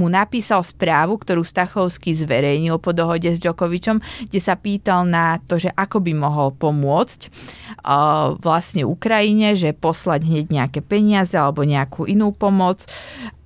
[0.00, 4.00] mu napísal správu, ktorú Stachovský zverejnil po dohode s Djokovičom,
[4.32, 10.24] kde sa pýtal na to, že ako by mohol pomôcť uh, vlastne Ukrajine, že poslať
[10.24, 12.88] hneď nejaké peniaze alebo nejakú inú pomoc.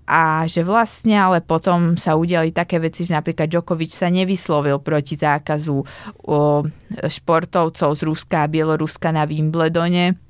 [0.05, 5.17] A že vlastne ale potom sa udiali také veci, že napríklad Djokovič sa nevyslovil proti
[5.17, 6.61] zákazu o,
[7.09, 10.24] športovcov z Ruska a Bieloruska na Wimbledone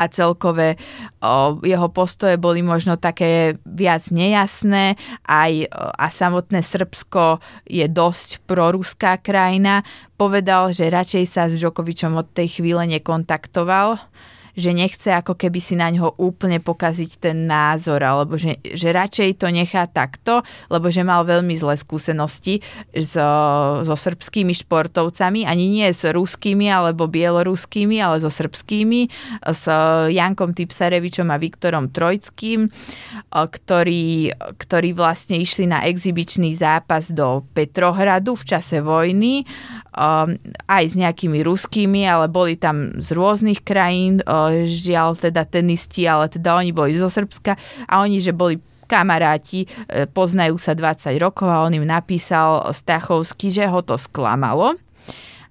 [0.00, 0.80] a celkové
[1.20, 4.96] o, jeho postoje boli možno také viac nejasné
[5.28, 9.84] aj a samotné Srbsko je dosť proruská krajina.
[10.16, 14.00] Povedal, že radšej sa s Djokovičom od tej chvíle nekontaktoval
[14.54, 19.40] že nechce ako keby si na ňo úplne pokaziť ten názor, alebo že, že radšej
[19.40, 22.62] to nechá takto, lebo že mal veľmi zlé skúsenosti
[22.94, 23.28] so,
[23.84, 29.10] so srbskými športovcami, ani nie s ruskými alebo bieloruskými, ale so srbskými,
[29.46, 29.64] s
[30.10, 32.70] Jankom Typsarevičom a Viktorom Trojckým,
[33.30, 39.44] ktorí, ktorí vlastne išli na exibičný zápas do Petrohradu v čase vojny,
[40.66, 44.22] aj s nejakými ruskými, ale boli tam z rôznych krajín,
[44.64, 47.58] žiaľ teda tenisti, ale teda oni boli zo Srbska
[47.90, 48.58] a oni, že boli
[48.90, 54.74] kamaráti, e, poznajú sa 20 rokov a on im napísal Stachovský, že ho to sklamalo.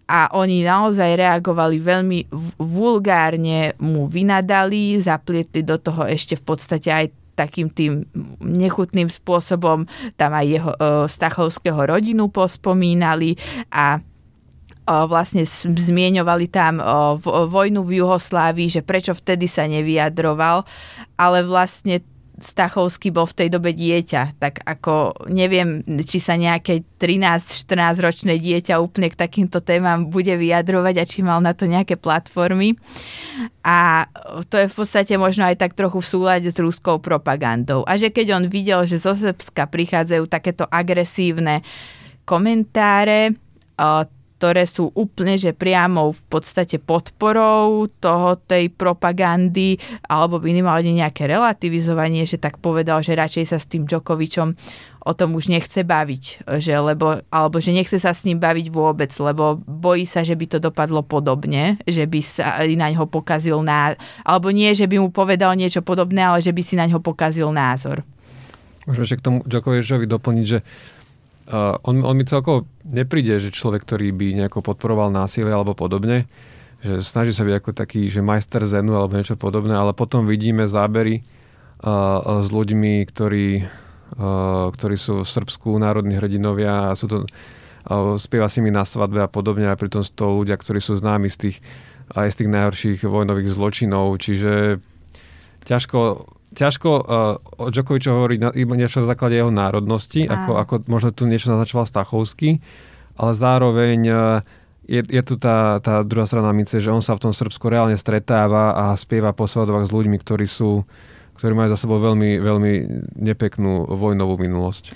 [0.10, 2.19] A oni naozaj reagovali veľmi
[2.58, 7.06] vulgárne, mu vynadali, zaplietli do toho ešte v podstate aj
[7.38, 8.04] takým tým
[8.43, 9.88] nechutným spôsobom
[10.19, 13.39] tam aj jeho e, Stachovského rodinu pospomínali
[13.71, 14.04] a
[14.89, 16.82] vlastne zmieňovali tam
[17.21, 20.65] vojnu v Juhoslávii, že prečo vtedy sa nevyjadroval,
[21.13, 22.02] ale vlastne
[22.39, 28.80] Stachovský bol v tej dobe dieťa, tak ako neviem, či sa nejaké 13-14 ročné dieťa
[28.80, 32.80] úplne k takýmto témam bude vyjadrovať a či mal na to nejaké platformy.
[33.60, 34.08] A
[34.47, 37.84] to je v podstate možno aj tak trochu v súlade s rúskou propagandou.
[37.84, 41.60] A že keď on videl, že zo Srbska prichádzajú takéto agresívne
[42.23, 43.36] komentáre,
[44.39, 49.75] ktoré sú úplne, že priamo v podstate podporou toho tej propagandy
[50.08, 54.56] alebo minimálne nejaké relativizovanie, že tak povedal, že radšej sa s tým Djokovičom
[55.04, 59.12] o tom už nechce baviť, že lebo, alebo že nechce sa s ním baviť vôbec,
[59.19, 63.99] lebo bojí sa, že by to dopadlo podobne, že by sa na ňo pokazil názor,
[64.23, 67.52] alebo nie, že by mu povedal niečo podobné, ale že by si na ňo pokazil
[67.52, 68.08] názor.
[68.88, 70.63] Môžeme ešte k tomu Djokovičovi doplniť, že
[71.50, 76.30] uh, on, on mi celkovo nepríde, že človek, ktorý by nejako podporoval násilie alebo podobne,
[76.80, 80.70] že snaží sa byť ako taký, že majster zenu alebo niečo podobné, ale potom vidíme
[80.70, 81.26] zábery
[81.84, 83.48] uh, s ľuďmi, ktorí,
[84.16, 88.88] uh, ktorí sú v Srbsku národní hrdinovia a sú to uh, spieva si mi na
[88.88, 91.58] svadbe a podobne a pritom sú to ľudia, ktorí sú známi z tých
[92.10, 94.82] aj z tých najhorších vojnových zločinov, čiže
[95.70, 97.04] ťažko ťažko uh,
[97.62, 101.54] o Djokovičovi hovoriť na, iba niečo na základe jeho národnosti, ako, ako možno tu niečo
[101.54, 102.58] naznačoval Stachovský,
[103.20, 104.20] ale zároveň uh,
[104.90, 107.96] je, je tu tá, tá druhá strana mince, že on sa v tom Srbsku reálne
[107.96, 110.86] stretáva a spieva po svadobách s ľuďmi, ktorí sú
[111.40, 112.74] ktorí majú za sebou veľmi, veľmi
[113.16, 114.92] nepeknú vojnovú minulosť.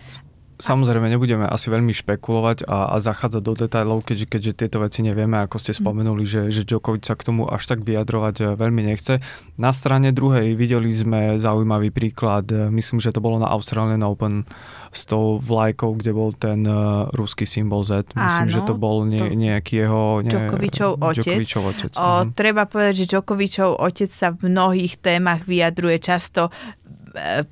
[0.63, 5.43] Samozrejme nebudeme asi veľmi špekulovať a, a zachádzať do detajlov, keďže, keďže tieto veci nevieme,
[5.43, 5.79] ako ste mhm.
[5.83, 9.19] spomenuli, že, že Djokovic sa k tomu až tak vyjadrovať e, veľmi nechce.
[9.59, 14.47] Na strane druhej videli sme zaujímavý príklad, e, myslím, že to bolo na Australian Open
[14.93, 18.13] s tou vlajkou, kde bol ten uh, ruský symbol Z.
[18.13, 19.33] Myslím, Áno, že to bol nie, to...
[19.33, 20.21] nejaký jeho...
[20.21, 21.25] Nie, Djokovičov otec.
[21.25, 21.91] Djokovičov otec.
[21.97, 22.23] O, uh-huh.
[22.37, 26.53] Treba povedať, že Djokovičov otec sa v mnohých témach vyjadruje často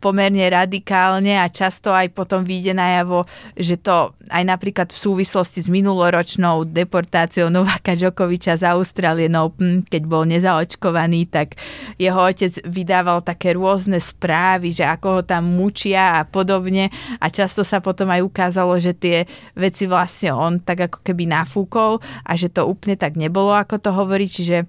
[0.01, 5.69] pomerne radikálne a často aj potom vyjde najavo, že to aj napríklad v súvislosti s
[5.69, 11.61] minuloročnou deportáciou Nováka Djokoviča z Austrálie Open, keď bol nezaočkovaný, tak
[12.01, 16.89] jeho otec vydával také rôzne správy, že ako ho tam mučia a podobne.
[17.21, 22.01] A často sa potom aj ukázalo, že tie veci vlastne on tak ako keby nafúkol
[22.25, 24.65] a že to úplne tak nebolo, ako to hovorí, čiže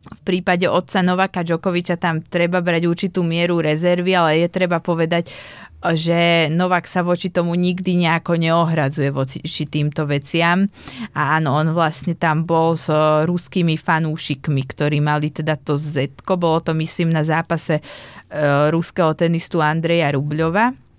[0.00, 5.28] v prípade otca Novaka Džokoviča tam treba brať určitú mieru rezervy, ale je treba povedať,
[5.80, 10.68] že Novak sa voči tomu nikdy nejako neohradzuje voči týmto veciam.
[11.16, 12.88] A áno, on vlastne tam bol s
[13.24, 16.20] ruskými fanúšikmi, ktorí mali teda to Z.
[16.24, 20.89] Bolo to myslím na zápase uh, ruského tenistu Andreja Rubľova E,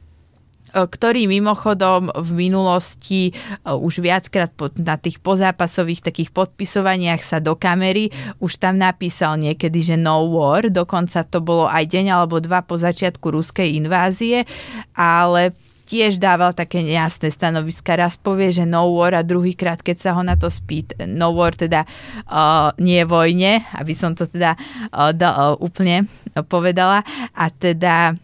[0.71, 3.33] ktorý mimochodom v minulosti e,
[3.67, 9.95] už viackrát na tých pozápasových takých podpisovaniach sa do kamery už tam napísal niekedy, že
[9.99, 14.47] no war, dokonca to bolo aj deň alebo dva po začiatku ruskej invázie,
[14.95, 15.51] ale
[15.91, 17.99] tiež dával také nejasné stanoviska.
[17.99, 21.51] Raz povie, že no war a druhýkrát, keď sa ho na to spýt, no war
[21.51, 21.83] teda
[22.31, 26.07] uh, nie vojne, aby som to teda uh, da, uh, úplne
[26.47, 27.03] povedala.
[27.35, 28.15] A teda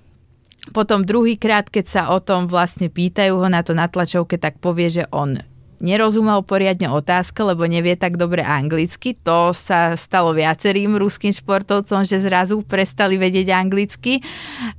[0.71, 4.89] potom druhýkrát, keď sa o tom vlastne pýtajú ho na to na tlačovke, tak povie,
[4.91, 5.39] že on
[5.77, 9.13] nerozumel poriadne otázka, lebo nevie tak dobre anglicky.
[9.21, 14.25] To sa stalo viacerým ruským športovcom, že zrazu prestali vedieť anglicky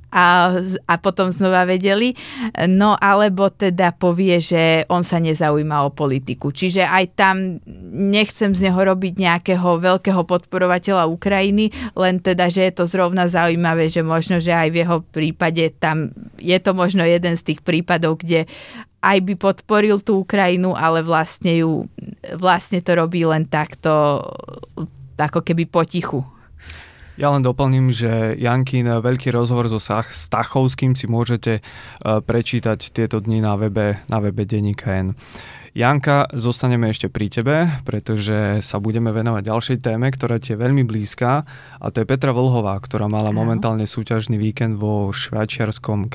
[0.09, 0.57] a,
[0.89, 2.17] a potom znova vedeli.
[2.65, 6.49] No alebo teda povie, že on sa nezaujíma o politiku.
[6.49, 7.61] Čiže aj tam
[7.93, 13.87] nechcem z neho robiť nejakého veľkého podporovateľa Ukrajiny, len teda, že je to zrovna zaujímavé,
[13.87, 16.09] že možno, že aj v jeho prípade tam
[16.41, 18.49] je to možno jeden z tých prípadov, kde
[18.99, 21.87] aj by podporil tú Ukrajinu, ale vlastne ju,
[22.35, 24.19] vlastne to robí len takto,
[25.15, 26.19] ako keby potichu.
[27.19, 31.61] Ja len doplním, že Jankin veľký rozhovor so Stachovským si môžete e,
[32.23, 35.11] prečítať tieto dni na webe, na webe Denika N.
[35.75, 40.87] Janka, zostaneme ešte pri tebe, pretože sa budeme venovať ďalšej téme, ktorá ti je veľmi
[40.87, 41.43] blízka
[41.83, 46.07] a to je Petra Vlhová, ktorá mala momentálne súťažný víkend vo švajčiarskom,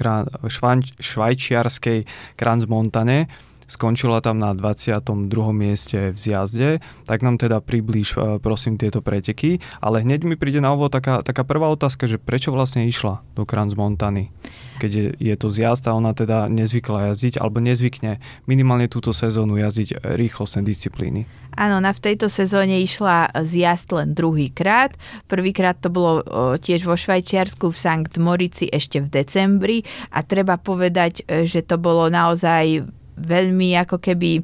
[0.98, 1.98] švajčiarskej
[2.34, 3.28] Kranz Montane
[3.66, 5.28] skončila tam na 22.
[5.54, 6.70] mieste v zjazde,
[7.08, 11.24] tak nám teda priblíž e, prosím tieto preteky, ale hneď mi príde na ovo taká,
[11.24, 14.30] taká prvá otázka, že prečo vlastne išla do Kranz Montany,
[14.78, 19.56] keď je, je to zjazd a ona teda nezvykla jazdiť, alebo nezvykne minimálne túto sezónu
[19.60, 21.24] jazdiť rýchlostné disciplíny.
[21.54, 24.98] Áno, na v tejto sezóne išla zjazd len druhýkrát.
[25.30, 26.26] Prvýkrát to bolo
[26.58, 29.78] tiež vo Švajčiarsku v Sankt Morici ešte v decembri
[30.10, 32.82] a treba povedať, e, že to bolo naozaj
[33.18, 34.42] veľmi ako keby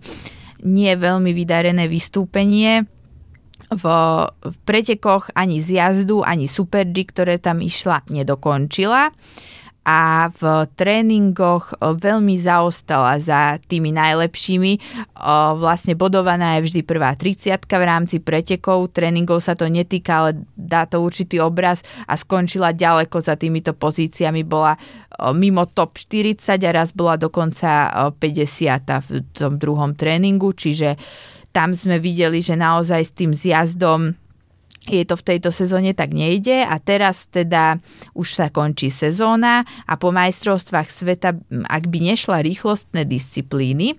[0.67, 2.85] nie veľmi vydarené vystúpenie.
[3.71, 3.85] V,
[4.67, 9.15] pretekoch ani z jazdu, ani Super G, ktoré tam išla, nedokončila
[9.81, 14.77] a v tréningoch veľmi zaostala za tými najlepšími.
[15.57, 18.93] Vlastne bodovaná je vždy prvá 30 v rámci pretekov.
[18.93, 24.45] Tréningov sa to netýka, ale dá to určitý obraz a skončila ďaleko za týmito pozíciami.
[24.45, 24.77] Bola
[25.33, 31.01] mimo top 40 a raz bola dokonca 50 v tom druhom tréningu, čiže
[31.51, 34.15] tam sme videli, že naozaj s tým zjazdom
[34.91, 37.79] je to v tejto sezóne tak nejde a teraz teda
[38.19, 41.39] už sa končí sezóna a po majstrovstvách sveta,
[41.71, 43.95] ak by nešla rýchlostné disciplíny,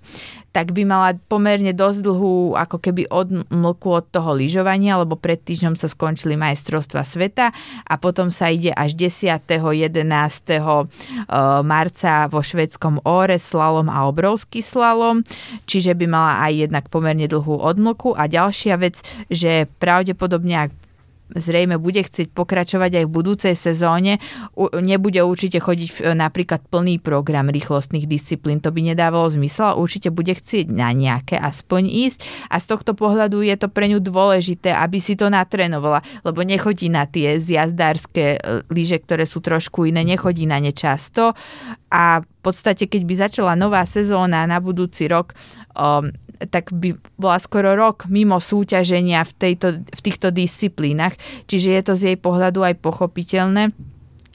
[0.51, 5.79] tak by mala pomerne dosť dlhú ako keby odmlku od toho lyžovania, lebo pred týždňom
[5.79, 7.55] sa skončili majstrovstva sveta
[7.87, 9.47] a potom sa ide až 10.
[9.47, 10.03] 11.
[10.03, 10.59] E,
[11.63, 15.23] marca vo švedskom Óre slalom a obrovský slalom,
[15.63, 18.99] čiže by mala aj jednak pomerne dlhú odmlku a ďalšia vec,
[19.31, 20.80] že pravdepodobne ak
[21.35, 24.17] zrejme bude chcieť pokračovať aj v budúcej sezóne,
[24.79, 30.71] nebude určite chodiť napríklad plný program rýchlostných disciplín, to by nedávalo zmysel, určite bude chcieť
[30.71, 32.19] na nejaké aspoň ísť.
[32.51, 36.87] A z tohto pohľadu je to pre ňu dôležité, aby si to natrenovala, lebo nechodí
[36.87, 38.39] na tie zjazdárske e,
[38.69, 41.33] lyže, ktoré sú trošku iné, nechodí na ne často.
[41.91, 45.37] A v podstate, keď by začala nová sezóna na budúci rok,
[45.77, 46.09] um,
[46.49, 51.13] tak by bola skoro rok mimo súťaženia v, tejto, v týchto disciplínach.
[51.45, 53.69] Čiže je to z jej pohľadu aj pochopiteľné.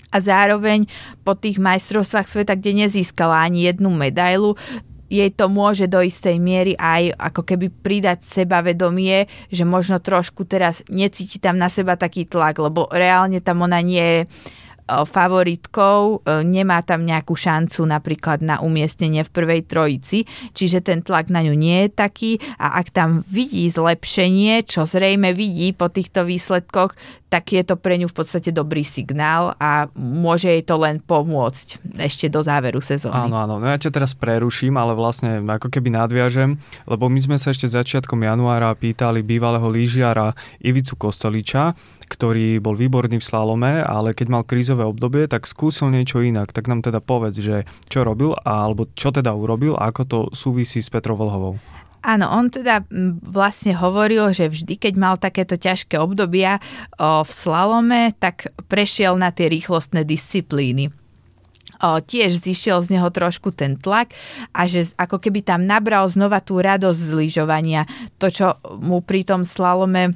[0.07, 0.87] a zároveň
[1.27, 4.57] po tých majstrovstvách sveta, kde nezískala ani jednu medailu,
[5.07, 10.83] jej to môže do istej miery aj ako keby pridať sebavedomie, že možno trošku teraz
[10.91, 14.21] necíti tam na seba taký tlak, lebo reálne tam ona nie je
[14.87, 20.25] favoritkou, nemá tam nejakú šancu napríklad na umiestnenie v prvej trojici,
[20.55, 22.33] čiže ten tlak na ňu nie je taký
[22.63, 26.95] a ak tam vidí zlepšenie, čo zrejme vidí po týchto výsledkoch,
[27.27, 31.99] tak je to pre ňu v podstate dobrý signál a môže jej to len pomôcť
[31.99, 33.19] ešte do záveru sezóny.
[33.19, 33.59] Áno, áno.
[33.59, 36.55] No ja ťa teraz preruším, ale vlastne ako keby nadviažem,
[36.87, 41.75] lebo my sme sa ešte začiatkom januára pýtali bývalého lyžiara Ivicu Kostoliča,
[42.07, 46.55] ktorý bol výborný v slalome, ale keď mal krízové obdobie, tak skúsil niečo inak.
[46.55, 50.79] Tak nám teda povedz, že čo robil, alebo čo teda urobil a ako to súvisí
[50.79, 51.59] s Petrou Vlhovou.
[52.07, 52.87] Áno, on teda
[53.27, 56.63] vlastne hovoril, že vždy, keď mal takéto ťažké obdobia
[57.03, 60.95] o, v slalome, tak prešiel na tie rýchlostné disciplíny.
[61.83, 64.15] O, tiež zišiel z neho trošku ten tlak
[64.55, 67.83] a že ako keby tam nabral znova tú radosť z lyžovania.
[68.23, 70.15] To, čo mu pri tom slalome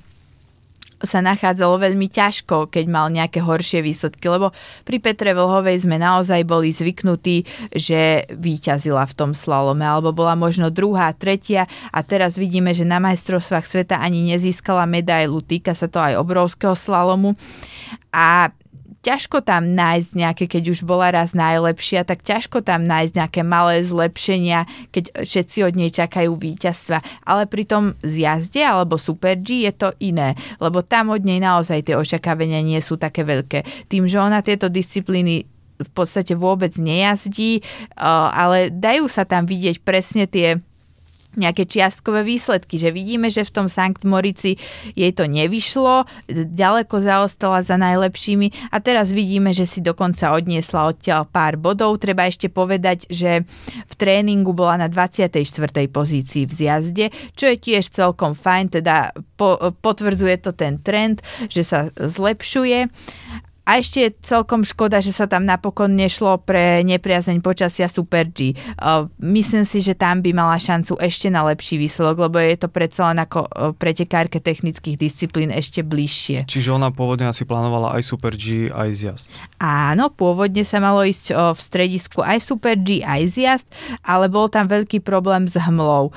[1.00, 4.52] sa nachádzalo veľmi ťažko, keď mal nejaké horšie výsledky, lebo
[4.84, 10.68] pri Petre Vlhovej sme naozaj boli zvyknutí, že víťazila v tom slalome, alebo bola možno
[10.68, 11.64] druhá, tretia.
[11.90, 16.76] A teraz vidíme, že na majstrovstvách sveta ani nezískala medailu, týka sa to aj obrovského
[16.76, 17.32] slalomu.
[18.12, 18.52] A
[19.00, 23.80] ťažko tam nájsť nejaké, keď už bola raz najlepšia, tak ťažko tam nájsť nejaké malé
[23.80, 27.00] zlepšenia, keď všetci od nej čakajú víťazstva.
[27.24, 31.88] Ale pri tom zjazde alebo Super G je to iné, lebo tam od nej naozaj
[31.88, 33.88] tie očakávania nie sú také veľké.
[33.88, 35.48] Tým, že ona tieto disciplíny
[35.80, 37.64] v podstate vôbec nejazdí,
[37.96, 40.60] ale dajú sa tam vidieť presne tie
[41.38, 44.58] nejaké čiastkové výsledky, že vidíme, že v tom Sankt Morici
[44.98, 51.30] jej to nevyšlo, ďaleko zaostala za najlepšími a teraz vidíme, že si dokonca odniesla odtiaľ
[51.30, 52.02] pár bodov.
[52.02, 53.46] Treba ešte povedať, že
[53.86, 55.38] v tréningu bola na 24.
[55.86, 57.06] pozícii v zjazde,
[57.38, 62.90] čo je tiež celkom fajn, teda po, potvrdzuje to ten trend, že sa zlepšuje
[63.70, 68.58] a ešte je celkom škoda, že sa tam napokon nešlo pre nepriazeň počasia Super G.
[69.22, 73.14] Myslím si, že tam by mala šancu ešte na lepší výsledok, lebo je to predsa
[73.14, 73.46] len ako
[73.78, 76.50] pretekárke technických disciplín ešte bližšie.
[76.50, 79.30] Čiže ona pôvodne asi plánovala aj Super G, aj zjazd.
[79.62, 83.70] Áno, pôvodne sa malo ísť v stredisku aj Super G, aj zjazd,
[84.02, 86.10] ale bol tam veľký problém s hmlou.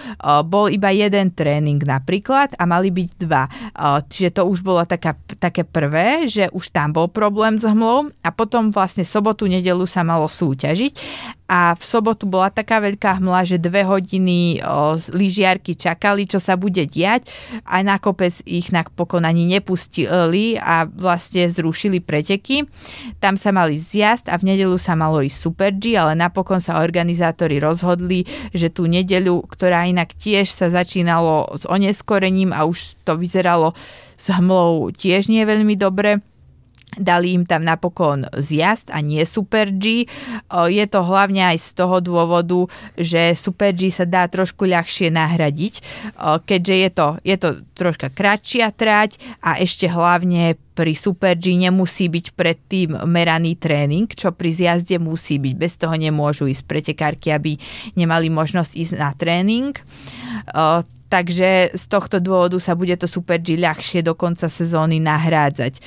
[0.50, 3.46] Bol iba jeden tréning napríklad a mali byť dva.
[4.10, 8.08] Čiže to už bolo taká, také prvé, že už tam bol problém problém s hmlou
[8.24, 10.96] a potom vlastne sobotu, nedelu sa malo súťažiť
[11.52, 16.56] a v sobotu bola taká veľká hmla, že dve hodiny o, lyžiarky čakali, čo sa
[16.56, 17.28] bude diať
[17.68, 22.64] a na kopec ich napokon ani nepustili a vlastne zrušili preteky.
[23.20, 26.80] Tam sa mali zjazd a v nedelu sa malo ísť Super G, ale napokon sa
[26.80, 28.24] organizátori rozhodli,
[28.56, 33.76] že tú nedeľu, ktorá inak tiež sa začínalo s oneskorením a už to vyzeralo
[34.16, 36.24] s hmlou tiež nie veľmi dobre,
[36.98, 40.06] Dali im tam napokon zjazd a nie Super G.
[40.50, 45.74] Je to hlavne aj z toho dôvodu, že Super G sa dá trošku ľahšie nahradiť,
[46.48, 52.10] keďže je to, je to troška kratšia trať a ešte hlavne pri Super G nemusí
[52.10, 55.54] byť predtým meraný tréning, čo pri zjazde musí byť.
[55.54, 57.62] Bez toho nemôžu ísť pretekárky, aby
[57.94, 59.78] nemali možnosť ísť na tréning.
[61.14, 65.78] Takže z tohto dôvodu sa bude to Super G ľahšie do konca sezóny nahrádzať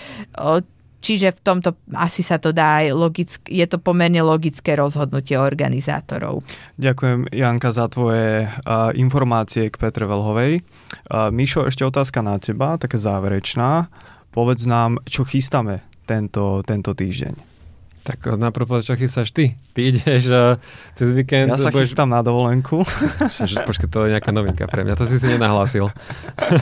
[1.00, 6.42] Čiže v tomto asi sa to dá aj logicky, je to pomerne logické rozhodnutie organizátorov.
[6.80, 10.64] Ďakujem Janka za tvoje uh, informácie k Petre Velhovej.
[11.06, 13.92] Uh, Mišo, ešte otázka na teba, taká záverečná.
[14.34, 17.55] Povedz nám, čo chystáme tento, tento týždeň.
[18.06, 19.58] Tak naprv čo chystáš ty?
[19.74, 20.62] Ty ideš uh,
[20.94, 21.50] cez víkend...
[21.50, 21.90] Ja sa budeš...
[21.90, 22.86] chystám na dovolenku.
[23.66, 25.90] Počkaj, to je nejaká novinka pre mňa, to si si nenahlásil.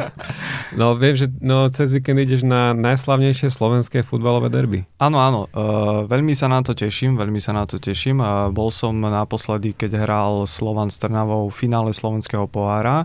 [0.80, 4.88] no viem, že no, cez víkend ideš na najslavnejšie slovenské futbalové derby.
[4.97, 8.24] Áno, áno, uh, veľmi sa na to teším, veľmi sa na to teším.
[8.24, 13.05] Uh, bol som naposledy, keď hral Slovan s Trnavou v finále slovenského pohára.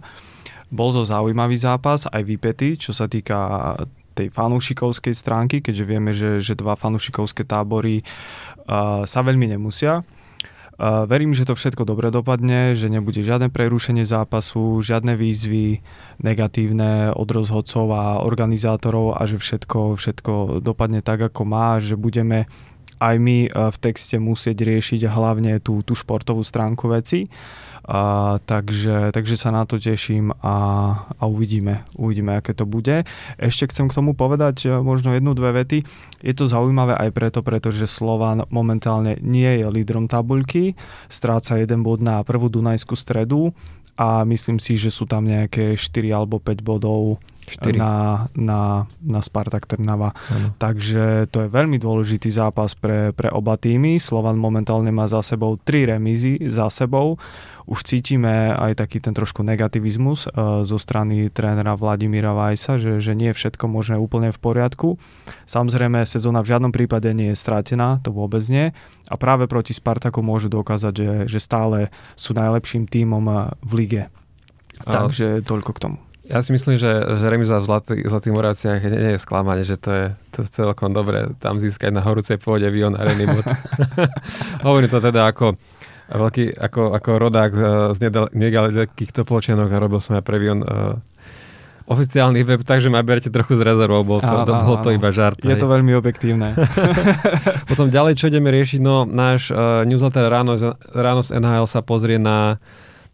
[0.71, 3.75] Bol to zaujímavý zápas, aj vypetý, čo sa týka
[4.19, 10.03] tej fanúšikovskej stránky, keďže vieme, že, že dva fanúšikovské tábory uh, sa veľmi nemusia.
[10.79, 15.83] Uh, verím, že to všetko dobre dopadne, že nebude žiadne prerušenie zápasu, žiadne výzvy
[16.23, 22.47] negatívne od rozhodcov a organizátorov a že všetko, všetko dopadne tak, ako má, že budeme
[22.99, 27.31] aj my v texte musieť riešiť hlavne tú, tú športovú stránku veci.
[27.85, 30.55] A, takže, takže sa na to teším a,
[31.15, 33.07] a uvidíme, uvidíme, aké to bude.
[33.39, 35.87] Ešte chcem k tomu povedať možno jednu, dve vety.
[36.19, 40.75] Je to zaujímavé aj preto, pretože Slovan momentálne nie je lídrom tabuľky,
[41.07, 43.55] stráca jeden bod na prvú Dunajskú stredu
[43.99, 47.19] a myslím si, že sú tam nejaké 4 alebo 5 bodov
[47.51, 47.75] 4.
[47.75, 50.15] na, na, na Spartak Trnava.
[50.31, 50.55] Ano.
[50.55, 53.99] Takže to je veľmi dôležitý zápas pre, pre oba týmy.
[53.99, 57.19] Slovan momentálne má za sebou 3 remízy za sebou
[57.69, 63.13] už cítime aj taký ten trošku negativizmus uh, zo strany trénera Vladimíra Vajsa, že, že
[63.13, 64.97] nie všetko možné úplne v poriadku.
[65.45, 68.73] Samozrejme, sezóna v žiadnom prípade nie je stratená, to vôbec nie.
[69.05, 74.03] A práve proti Spartaku môžu dokázať, že, že stále sú najlepším tímom eh, v lige.
[74.89, 75.97] Takže toľko k tomu.
[76.29, 79.81] Ja si myslím, že, že remiza v Zlatý, Zlatých Moravciach nie, nie je sklamanie, že
[79.81, 83.45] to je, to je celkom dobré tam získať na horúcej pôde Vion Areny bod.
[84.65, 85.57] Hovorím to teda ako
[86.17, 87.97] veľký ako, ako rodák eh, z
[88.33, 90.97] nedalekých Topolčianok a robil som aj previon uh,
[91.89, 95.41] oficiálny web, takže ma berte trochu z rezervou, bol to, áno, bol to iba žart.
[95.41, 95.57] Je hej.
[95.57, 96.53] to veľmi objektívne.
[97.69, 100.53] Potom ďalej, čo ideme riešiť, no náš uh, newsletter ráno,
[100.93, 102.61] ráno z NHL sa pozrie na,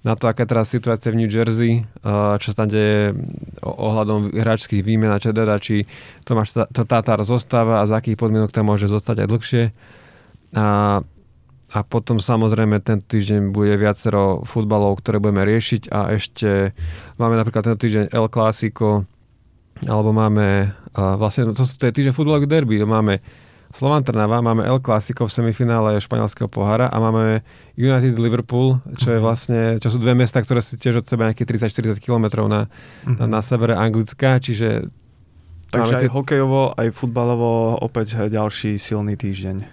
[0.03, 3.15] na to, aká je teraz situácia v New Jersey, uh, čo sa tam deje
[3.63, 5.87] ohľadom hráčských výmen a teda, či
[6.27, 9.63] Tomáš to Tatar zostáva a za akých podmienok tam môže zostať aj dlhšie.
[10.55, 10.99] A
[11.75, 16.71] a potom samozrejme ten týždeň bude viacero futbalov, ktoré budeme riešiť a ešte
[17.19, 19.03] máme napríklad ten týždeň El Clásico,
[19.83, 23.19] alebo máme uh, vlastne, to, to je týždeň futbalových derby, máme
[23.75, 27.43] Slovan Trnava, máme El Clásico v semifinále španielského pohára a máme
[27.75, 29.23] United Liverpool, čo je mhm.
[29.27, 33.19] vlastne, čo sú dve mesta, ktoré sú tiež od seba nejakých 30-40 km na, uh-huh.
[33.19, 34.87] na, na severe Anglická, čiže
[35.75, 36.13] Takže aj tie...
[36.13, 39.67] hokejovo, aj futbalovo opäť ďalší silný týždeň.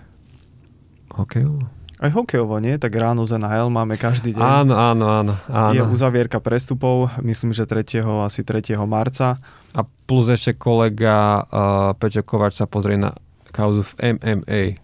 [1.15, 1.82] Hokejovo?
[2.03, 2.75] Aj hokejovo, nie?
[2.83, 4.43] Tak ráno za NHL máme každý deň.
[4.43, 5.71] Áno, áno, áno, áno.
[5.71, 8.03] Je uzavierka prestupov, myslím, že 3.
[8.27, 8.75] asi 3.
[8.83, 9.39] marca.
[9.71, 13.15] A plus ešte kolega uh, Peťo Kovač sa pozrie na
[13.55, 14.83] kauzu v MMA.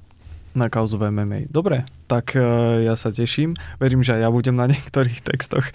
[0.55, 1.51] Na kauzu v MMA.
[1.51, 2.41] Dobre, tak e,
[2.89, 3.53] ja sa teším.
[3.77, 5.69] Verím, že aj ja budem na niektorých textoch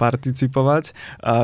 [0.00, 0.96] participovať.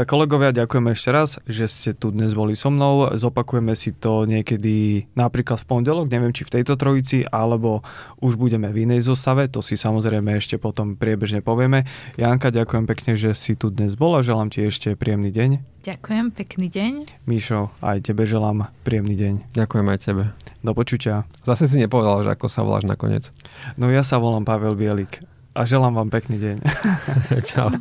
[0.09, 3.13] Kolegovia, ďakujem ešte raz, že ste tu dnes boli so mnou.
[3.13, 7.85] Zopakujeme si to niekedy napríklad v pondelok, neviem či v tejto trojici, alebo
[8.25, 11.85] už budeme v inej zostave, to si samozrejme ešte potom priebežne povieme.
[12.17, 15.51] Janka, ďakujem pekne, že si tu dnes bola, želám ti ešte príjemný deň.
[15.81, 16.93] Ďakujem, pekný deň.
[17.25, 19.57] Míšo, aj tebe želám príjemný deň.
[19.57, 20.25] Ďakujem aj tebe.
[20.61, 21.25] Do počutia.
[21.49, 23.33] Zase si nepovedal, že ako sa voláš nakoniec.
[23.81, 25.27] No ja sa volám Pavel Bielik
[25.59, 26.57] a želám vám pekný deň.
[27.51, 27.75] Čau.